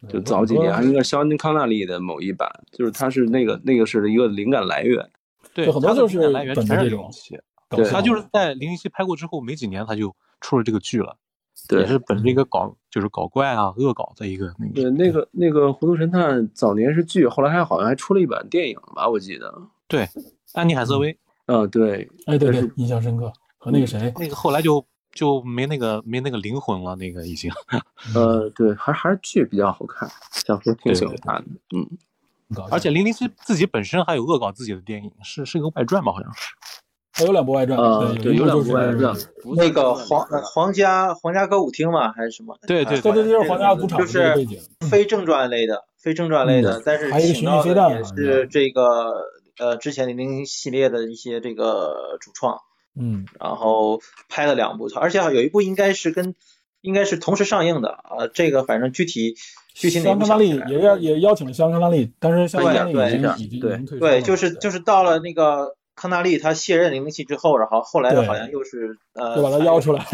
[0.09, 5.11] 就早几年，还应该是肖恩康纳利的某一版，就是它是那个那个是一个灵感来源。
[5.53, 7.38] 对，很多就是来源全是本着这种零七，
[7.68, 11.16] 对他就是在零零七拍过之后没几年，他就出了这个剧了，
[11.68, 14.72] 对也是本着一个搞就是搞怪啊、恶搞的一个那个。
[14.74, 19.53] 对，那个那个《糊涂神探》早年是剧，后来还好像还出了一版电影吧，我记得。
[19.88, 20.09] 对，
[20.55, 23.32] 安妮海瑟薇嗯，对，哎，对对，印象深刻。
[23.59, 27.51] 和那个谁，那个后来就就没那个没那个灵魂了，那个已经。
[28.15, 31.51] 呃， 对，还还是剧比较好看，小说挺喜欢看的。
[31.77, 31.87] 嗯，
[32.71, 36.55] 而且零零七自己本身还有恶搞自己的电影，是是个外传吧，好像是。
[37.15, 39.15] 还有两部外传，啊对有两部外传
[39.55, 42.57] 那个皇呃皇家皇家歌舞厅嘛，还是什么？
[42.67, 44.35] 对对对对，就是皇家赌场就是。
[44.91, 49.13] 非正传类的，非正传类的，嗯但是还有一个请到寻觅飞弹的也是这个
[49.59, 52.59] 呃之前零零系列的一些这个主创，
[52.99, 56.34] 嗯，然后拍了两部，而且有一部应该是跟
[56.80, 59.36] 应该是同时上映的，呃，这个反正具体
[59.74, 64.11] 具体哪部香康也邀也邀请了香康纳利，但是香康纳利已对经对已经已对经退出了。
[64.11, 70.05] 对，就是就是到了那个康纳利他卸任零零七之后，然后后来的好像又是呃，就把他邀出来。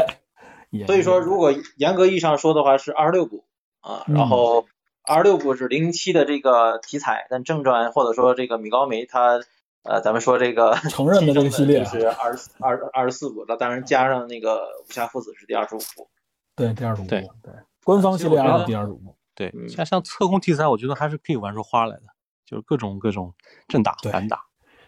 [0.87, 3.45] 所以说，如果严格意义上说的话，是二十六部
[3.81, 4.67] 啊，嗯然后
[5.03, 9.41] 二十六部是零零七的这个题材，但正传或者说这个米高梅他
[9.89, 16.07] 呃，咱们说这个承认的这个 系列是二十二二十四部，那当然加上那个武侠父子是第二十五部。
[16.55, 22.03] 对第二十五部，对对官方系列啊其实我觉得第二十五部，对，嗯像像测控题材，我觉得还是可以玩出花来的，
[22.45, 23.33] 就是各种各种
[23.67, 24.43] 正打反打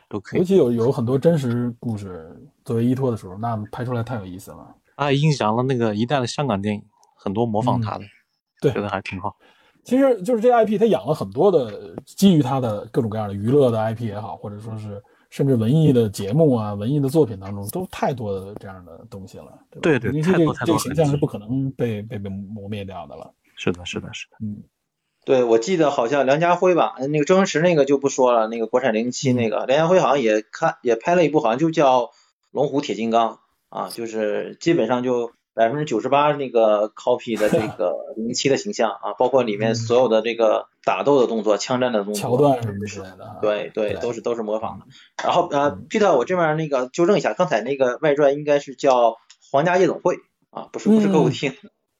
[0.09, 0.40] 都可以。
[0.40, 2.36] 尤其有有很多真实故事
[2.66, 4.74] 作为依托的时候，那拍出来太有意思了。
[4.96, 6.84] 它还影响了那个一代的香港电影，
[7.16, 8.09] 很多模仿他的，嗯
[8.61, 9.34] 对觉得还挺好。
[9.85, 19.47] 其实就是这 IP，它养了很多的基于它的各种各样的娱乐的 IP 也好，或者说是甚至文艺的节目啊、文艺的作品当中，都太多的这样的东西了。
[19.70, 23.33] 对吧对对零零七这个太多太多这个形象是不可能被被被磨灭掉的了。
[23.57, 24.37] 是的，是的，是的。
[24.41, 24.62] 嗯，
[25.24, 32.03] 对，我记得好像梁家辉吧，呃那个周星驰那个就不说了，那个国产零零七那个，梁家辉好像也看也拍了一部，好像就叫
[32.51, 33.35] 《龙虎铁金刚》
[33.68, 43.37] 啊，就是基本上就百分之九十八那个 copy 的这个零 零七的形象啊，包括里面所有的这个打斗的动作、枪战的动作、桥段什么之类的啊。
[43.43, 44.87] 对对，都是都是模仿的。
[45.23, 49.11] 然后呃嗯，Peter，我这边那个纠正一下，刚才那个外传应该是叫
[49.51, 50.15] 《皇家夜总会》
[50.49, 51.53] 啊，不是不是歌舞嗯厅。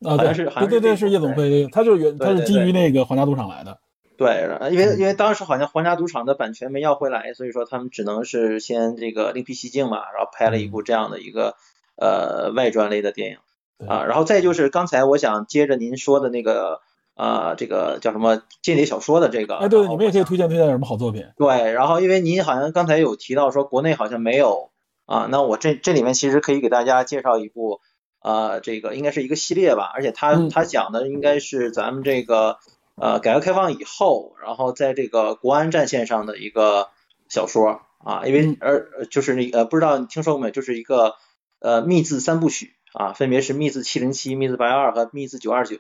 [0.03, 3.79] 啊，像是对对对，是夜总会，对它就是原它是基于那个皇家赌场来的。
[4.17, 11.57] 对，因为因为当时好像皇家赌场的版权没要回来，所以说他们只能是先这个另辟蹊径嘛，然后拍了一部这样的一个
[11.97, 13.49] 呃外传类的电影对
[13.89, 16.81] 啊，然后再就是刚才我想接着您说的那个
[17.14, 21.26] 啊这个叫什么间谍小说的这个，哎，对，你们也可以推荐推荐有什么好作品。
[21.37, 24.70] 对，然后因为您好像刚才有提到说国内好像没有
[25.07, 27.81] 啊，那我这这里面其实可以给大家介绍一部
[28.22, 32.59] 呃，这个应该是一个系列吧，而且它嗯它讲的应该是咱们这个
[32.97, 36.89] 呃改革开放以后，然后在这个国安战线上的一个
[37.28, 41.14] 小说啊，因为嗯而呃就是那呃不知道你听说过没，就是一个
[41.61, 45.76] 呃密字三部曲啊，分别是密字七零七、密字八幺二和密字九二九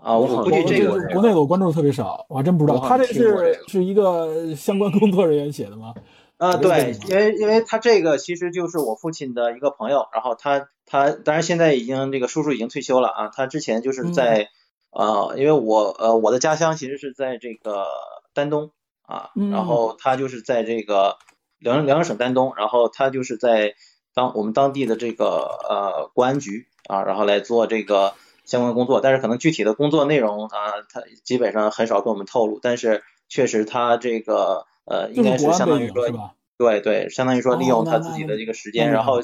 [0.00, 2.78] 啊，我估计这个国内我关注的特别少，我还真不知道。
[2.80, 5.94] 他这是是一个相关工作人员写的吗？
[6.38, 14.48] 啊，这个对，因为因为他这个其实就是我父亲的一个朋友，然后他他当然现在已经这个叔叔已经退休了啊，他之前就是在、
[14.90, 17.84] 呃，因为我呃我的家乡其实是在这个
[18.32, 18.70] 丹东
[19.02, 21.18] 啊，嗯然后他就是在这个
[21.58, 23.74] 辽辽宁省丹东，然后他就是在
[24.14, 25.26] 当我们当地的这个
[25.68, 36.32] 呃公安局啊，然后来做这个相关工作，但是可能具体的工作内容啊，他基本上很少跟我们透露，但是确实他这个呃应该是相当于说？
[36.58, 39.22] 对对，相当于说利用他自己的这个时那间，然后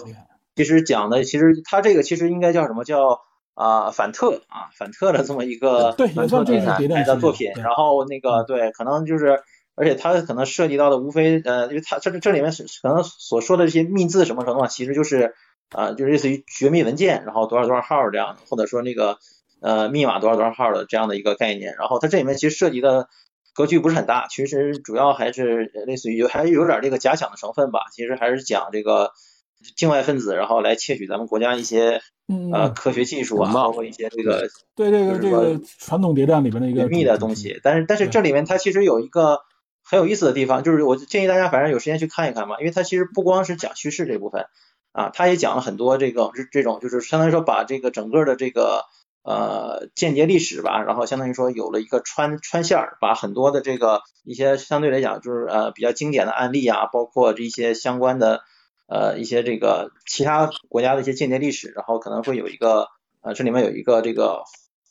[0.55, 3.21] 其实讲的其实他这个其实应该叫什么叫
[3.53, 9.43] 啊、反特啊反特的这么一个对，也算这是题谍战拍的作品，然后那个对，可能就是，
[9.77, 15.35] 而且它可能涉及到的无非呃，因为它这这里面是可能所说的这些密字什么什么，其实就是
[15.71, 19.19] 啊、就是类似于绝密文件，然后多少多少号这样的，或者说那个
[19.61, 21.75] 呃密码多少多少号的这样的一个概念。
[21.77, 23.09] 然后它这里面其实涉及的
[23.53, 27.81] 格局不是很大，其实主要还是呃类似于有还是有点这个假想的成分吧。
[27.93, 29.11] 其实还是讲这个
[29.77, 32.01] 境外分子，然后来窃取咱们国家一些
[32.53, 37.59] 呃科学技术啊，包括一些这个对这个这就是说个传统谍战里边的一个隐秘的东西。
[37.63, 39.41] 但是但是这里面它其实有一个
[39.89, 44.47] 很有意思的地方，就是我建议大家反正有时间去看一看吧，因为它其实不光是讲叙事这部分
[44.91, 48.85] 啊，它也讲了很多这个这这种就是相当于说把这个整个的这个
[49.23, 58.43] 呃间谍历史吧，然后相当于说有了一个穿穿线儿，把很多的这个一些相对来讲就是呃比较经典的案例啊，包括这一些相关的
[58.89, 62.89] 呃一些这个其他国家的一些间谍历史，然后可能会有一个
[63.21, 64.43] 呃这里面有一个这个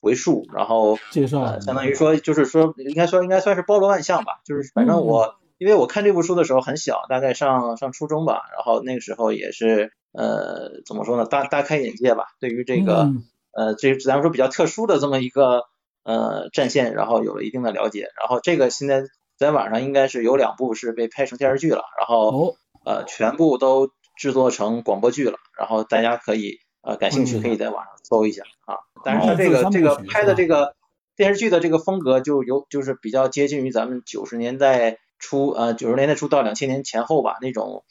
[0.02, 13.24] 回述，然后介绍呃，相当于说就是说应该说应该算是包罗万象吧，就是反正我、因为我看这部书的时候很小，大概上上初中吧，然后那个时候也是呃怎么说呢，大大开眼界吧，对于这个、嗯。
[13.58, 15.64] 呃这咱们说比较特殊的这么一个
[16.04, 19.04] 呃战线，然后有了一定的了解，然后这个现在
[19.38, 22.56] 在网上应该是有两部是被拍成电视剧了，然后、哦。
[22.86, 27.42] 呃全部都制作成广播剧了，然后大家可以呃感兴趣嗯。
[27.42, 28.78] 可以在网上搜一下啊。
[29.04, 30.76] 但是哦它这个这个拍的这个
[31.16, 37.84] 电视剧的这个风格就有就是比较接近于咱们九十年代初呃九十年代初到两千年前后吧那种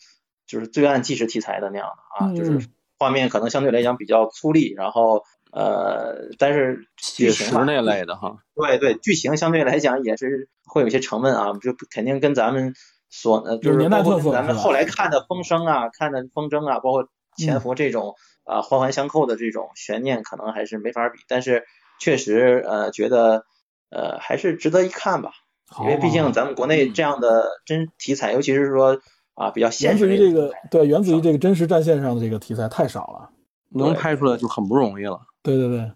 [0.47, 2.69] 就是罪案纪实题材的那样的啊，嗯就是
[2.99, 12.75] 画面可能相对来讲比较粗粝，然后呃但是剧写实那类的哈，对对，剧情相对来讲也是会有些沉闷啊，就肯定跟咱们
[13.09, 17.05] 所呃就是包括咱们后来看的《风声》啊、看的《风筝》啊，包括
[17.37, 18.15] 《潜伏》这种
[18.45, 21.19] 啊、环环相扣的这种悬念，可能还是没法比。
[21.29, 21.65] 但是
[22.01, 23.45] 确实呃觉得
[23.91, 25.33] 呃还是值得一看吧，
[25.81, 28.99] 因为毕竟咱们国内这样的真题材，尤其是说
[29.35, 33.31] 啊比较源现实自于这个对源自于这个真实战线上的这个题材太少了。
[33.71, 35.21] 能拍出来就很不容易了。
[35.43, 35.93] 对对对，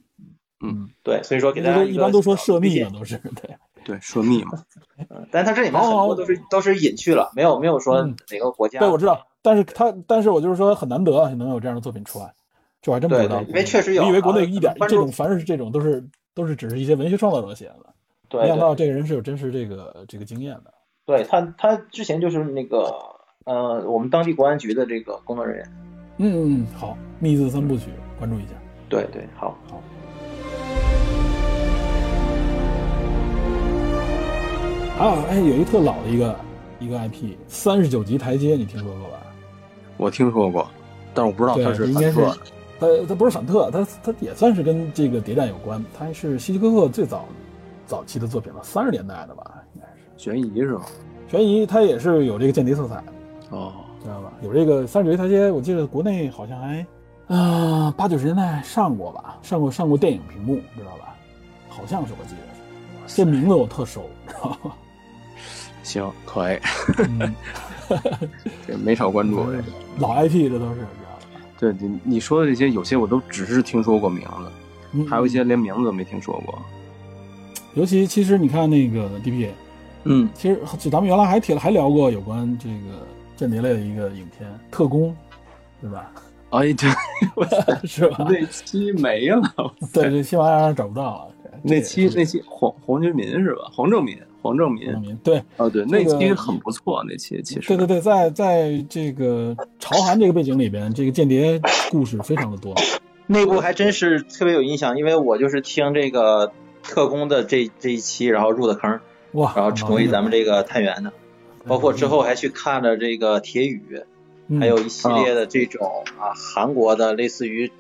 [0.64, 3.56] 嗯，对，所以说给大这家一般都说涉密嘛，都是对。
[3.84, 4.50] 对，涉密嘛，
[5.08, 8.80] 嗯，但他这里面很多都是都是隐去了，没有没有说嗯哪个国家。
[8.80, 12.34] 对，我知道，但是他，但是我就是说很难得啊能有这样的作品出来，
[12.80, 13.42] 这我还真不知道。
[13.42, 16.02] 因为确实有我以为国内啊一点这种凡是这种都是
[16.34, 17.94] 都是只是一些文学创作者写的，
[18.28, 20.72] 对对没想到这个人是有真实这个这个经验的。
[21.04, 22.94] 对他，他之前就是那个
[23.44, 25.72] 呃，我们当地国安局的这个工作人员。
[26.18, 27.86] 嗯嗯，好，密字三部曲，
[28.18, 28.48] 关注一下。
[28.88, 29.56] 对对，好。
[29.70, 29.82] 好。
[34.98, 36.36] 还有哎，有一特老的一个
[36.80, 39.22] 一个 IP，三十九级台阶，你听说过吧？
[39.96, 40.68] 我听说过，
[41.14, 42.40] 但是我不知道对，它是应该是反特的。
[42.80, 47.24] 它它不是反特，它它也算是跟这个谍战有关，它是希区柯克最早
[47.86, 50.82] 早期的作品了，三十年代的吧，应该是悬疑是吧？
[51.28, 53.04] 悬疑，它也是有这个间谍色彩的，
[53.50, 53.72] 哦，
[54.02, 54.32] 知道吧？
[54.42, 56.86] 有这个三十九级台阶，我记得国内好像还
[57.26, 61.14] 啊八九十年代上过吧，上过上过电影屏幕，知道吧？
[61.68, 64.76] 好像是我记得是，这名字我特熟，知道吧？
[65.82, 66.58] 行，可以，
[67.08, 67.34] 嗯，
[68.66, 69.44] 这没少关注。
[69.98, 70.86] 老 IP 这都是？
[71.58, 74.50] 对你你说的这些，有些我都只是听说过名字，
[74.92, 76.58] 嗯还有一些连名字都没听说过。
[77.74, 79.48] 尤其其实你看那个 DP，
[80.04, 83.06] 嗯，其实咱们原来还提还聊过有关这个
[83.36, 85.10] 间谍类的一个影片《特工》，
[85.80, 86.10] 对吧？
[86.50, 86.90] 哎，对，
[87.86, 88.26] 是吧？
[88.28, 89.42] 那期没了，
[89.92, 91.34] 对，这新华上找不到了。
[91.62, 93.68] 那期那期黄黄觉民是吧？
[93.72, 101.60] 黄正民，黄正民，正民对，哦对，那期很不错，那期其实对对对，在在这个朝韩这个背景里边，这个间谍
[101.90, 102.74] 故事非常的多。
[103.26, 106.52] 那部还真是特别有印象，因为我就是听这个
[106.82, 109.00] 特工的这这一期，然后入的坑，
[109.32, 111.12] 哇，然后成为咱们这个探员的，
[111.66, 114.02] 包括之后还去看了这个铁雨，
[114.46, 117.70] 嗯还有一系列的这种啊韩国的类似于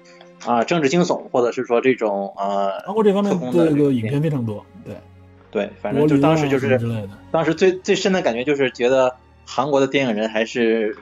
[0.44, 4.66] 啊政治惊悚，或者是说这种啊韩国这方面特工的这个影片非常多，
[5.50, 6.78] 对，反正就当时就是
[7.30, 9.16] 当时最最深的感觉就是觉得
[9.46, 10.96] 韩国的电影人还是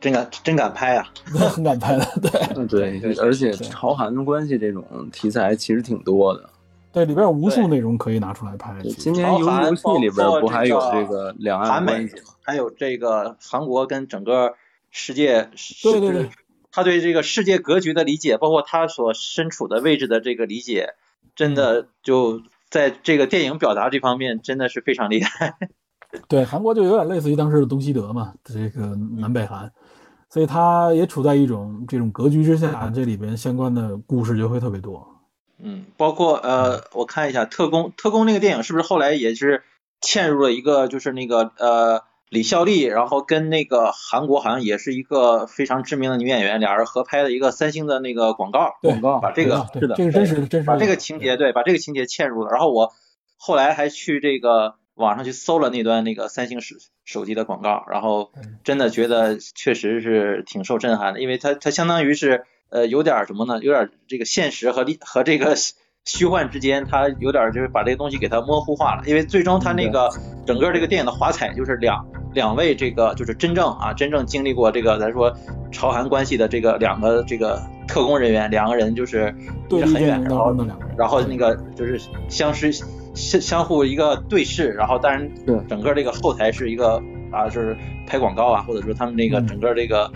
[0.00, 1.06] 真敢真敢拍啊，
[1.50, 6.50] 很敢拍的，对嗯对，而且朝韩关系这种题材其实挺多的。
[6.92, 8.72] 对，里边有无数内容可以拿出来拍。
[8.98, 12.22] 今年游游戏里边不还有这个两岸关系吗？
[12.42, 14.54] 还有这个韩国跟整个
[14.92, 15.50] 世界，
[15.82, 16.28] 对对对，
[16.70, 20.94] 他对这个世界格局的理解，包括他所身处的位置的这个理解，
[21.34, 22.42] 真嗯的就
[22.74, 25.56] 在这个电影表达这方面真的是非常厉害。
[26.26, 29.70] 对，韩国就有点类似于当时的东西德嘛，这个南北韩，
[30.28, 35.06] 所以它也处在一种这种格局之下，这里边相关的故事就会特别多。
[35.58, 39.62] 嗯，包括呃，我看一下特工，特工那个电影是不是后来也是
[40.02, 52.50] 嵌入了一个就是那个呃李孝利，然后跟那个韩国好像也是一个非常知名的女演员，俩人合拍的一个三星的那个广告，对广告把这个对这个真实的真实的把这个情节对，把这个情节嵌入了。
[52.50, 52.92] 然后我
[53.36, 56.74] 后来还去这个网上去搜了那段那个三星手
[57.04, 58.32] 手机的广告，然后
[58.64, 63.60] 真的觉得确实是挺受震撼的，因为它它相当于是呃有点什么呢？
[63.62, 65.54] 有点这个现实和历和这个
[66.04, 69.02] 虚幻之间，它有点就是把这个东西给它模糊化了。
[69.06, 70.10] 因为最终它那个
[70.46, 72.04] 整个这个电影的华彩就是两
[72.34, 75.34] 两位这个就是真正啊真正经历过这个咱说
[75.72, 79.34] 朝韩关系的这个两个这个特工人员，两个人就是
[79.68, 80.54] 对立很远，然后
[80.96, 81.98] 然后那个就是
[82.28, 82.70] 相识
[83.14, 85.58] 相相互一个对视，然后当然对。
[85.68, 87.02] 整个这个后台是一个
[87.32, 87.76] 啊，就是
[88.06, 89.46] 拍广告啊，或者说他们那个嗯。
[89.46, 90.10] 整个这个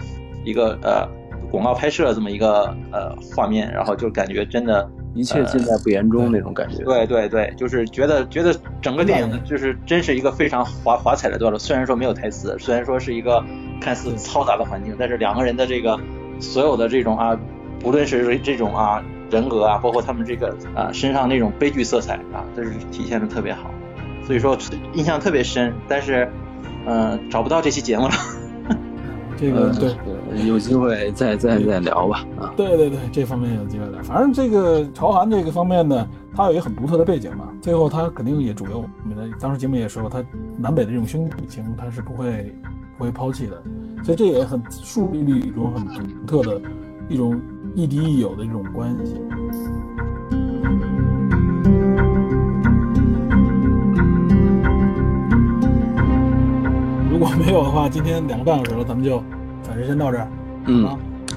[0.44, 1.08] 一个呃
[1.50, 6.84] 广告拍摄这么一个呃画面，然后就感觉真的一切尽在不言中那种感觉。
[6.84, 11.58] 对对对，就是觉得觉得整个电影，就是真是一个非常华华彩的段落。
[11.58, 13.42] 虽然说没有台词，虽然说是一个
[13.80, 15.98] 看似嘈杂的环境，但是两个人的这个
[16.38, 17.38] 所有的这种啊，
[17.80, 23.70] 不论是这种啊人格啊，包括他们这个啊身上那种悲剧色彩啊，都是体现的特别好。
[24.24, 24.56] 所以说
[24.92, 26.30] 印象特别深，但是
[26.86, 28.12] 嗯、呃找不到这期节目了。
[29.36, 29.94] 这个对。
[30.46, 32.52] 有机会再再再聊吧啊。
[32.56, 34.02] 对对对，这方面有机会聊。
[34.02, 38.84] 反正这个朝韩这个方面呢，它有一个很独特的背景嘛，最后它肯定也主流。
[39.02, 40.24] 我们的当时节目也说过，它
[40.56, 42.54] 南北的这种兄弟情，它是不会
[42.96, 43.62] 不会抛弃的，
[44.04, 46.60] 所以这也很树立了一种很独特的
[47.08, 47.40] 一种
[47.74, 49.16] 亦敌亦友的这种关系。
[57.10, 59.20] 如果没有的话，今天两个半小时了，咱们就
[59.84, 60.28] 先到这儿，
[60.66, 60.88] 嗯，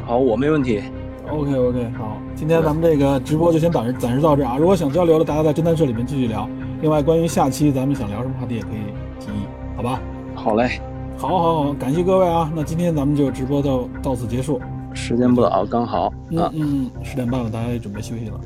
[0.05, 0.81] 好，我没问题。
[1.29, 4.57] OK，OK，好，今天咱们这个直播就先暂时暂时到这儿啊！
[4.57, 6.49] 如果想交流的，大家在侦探社里面继续聊。
[6.81, 9.45] 另外，关于下期咱们想聊什么话题，也可以提议，
[9.77, 10.01] 好吧？
[10.35, 10.81] 好嘞，
[11.17, 12.51] 好，好，好，感谢各位啊！
[12.55, 14.59] 那今天咱们就直播到到此结束，
[14.93, 18.39] 时间不早，刚好，嗯嗯，十点半了，大家也准备休息了。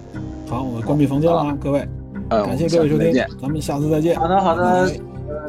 [0.47, 1.88] 好，我关闭房间了啊，各位，
[2.30, 4.19] 感谢各位收听，咱们下次再见。
[4.19, 4.91] 好的，好的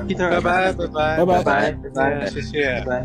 [0.08, 3.04] ，Peter，拜拜，拜拜，拜拜，拜拜，谢谢，拜。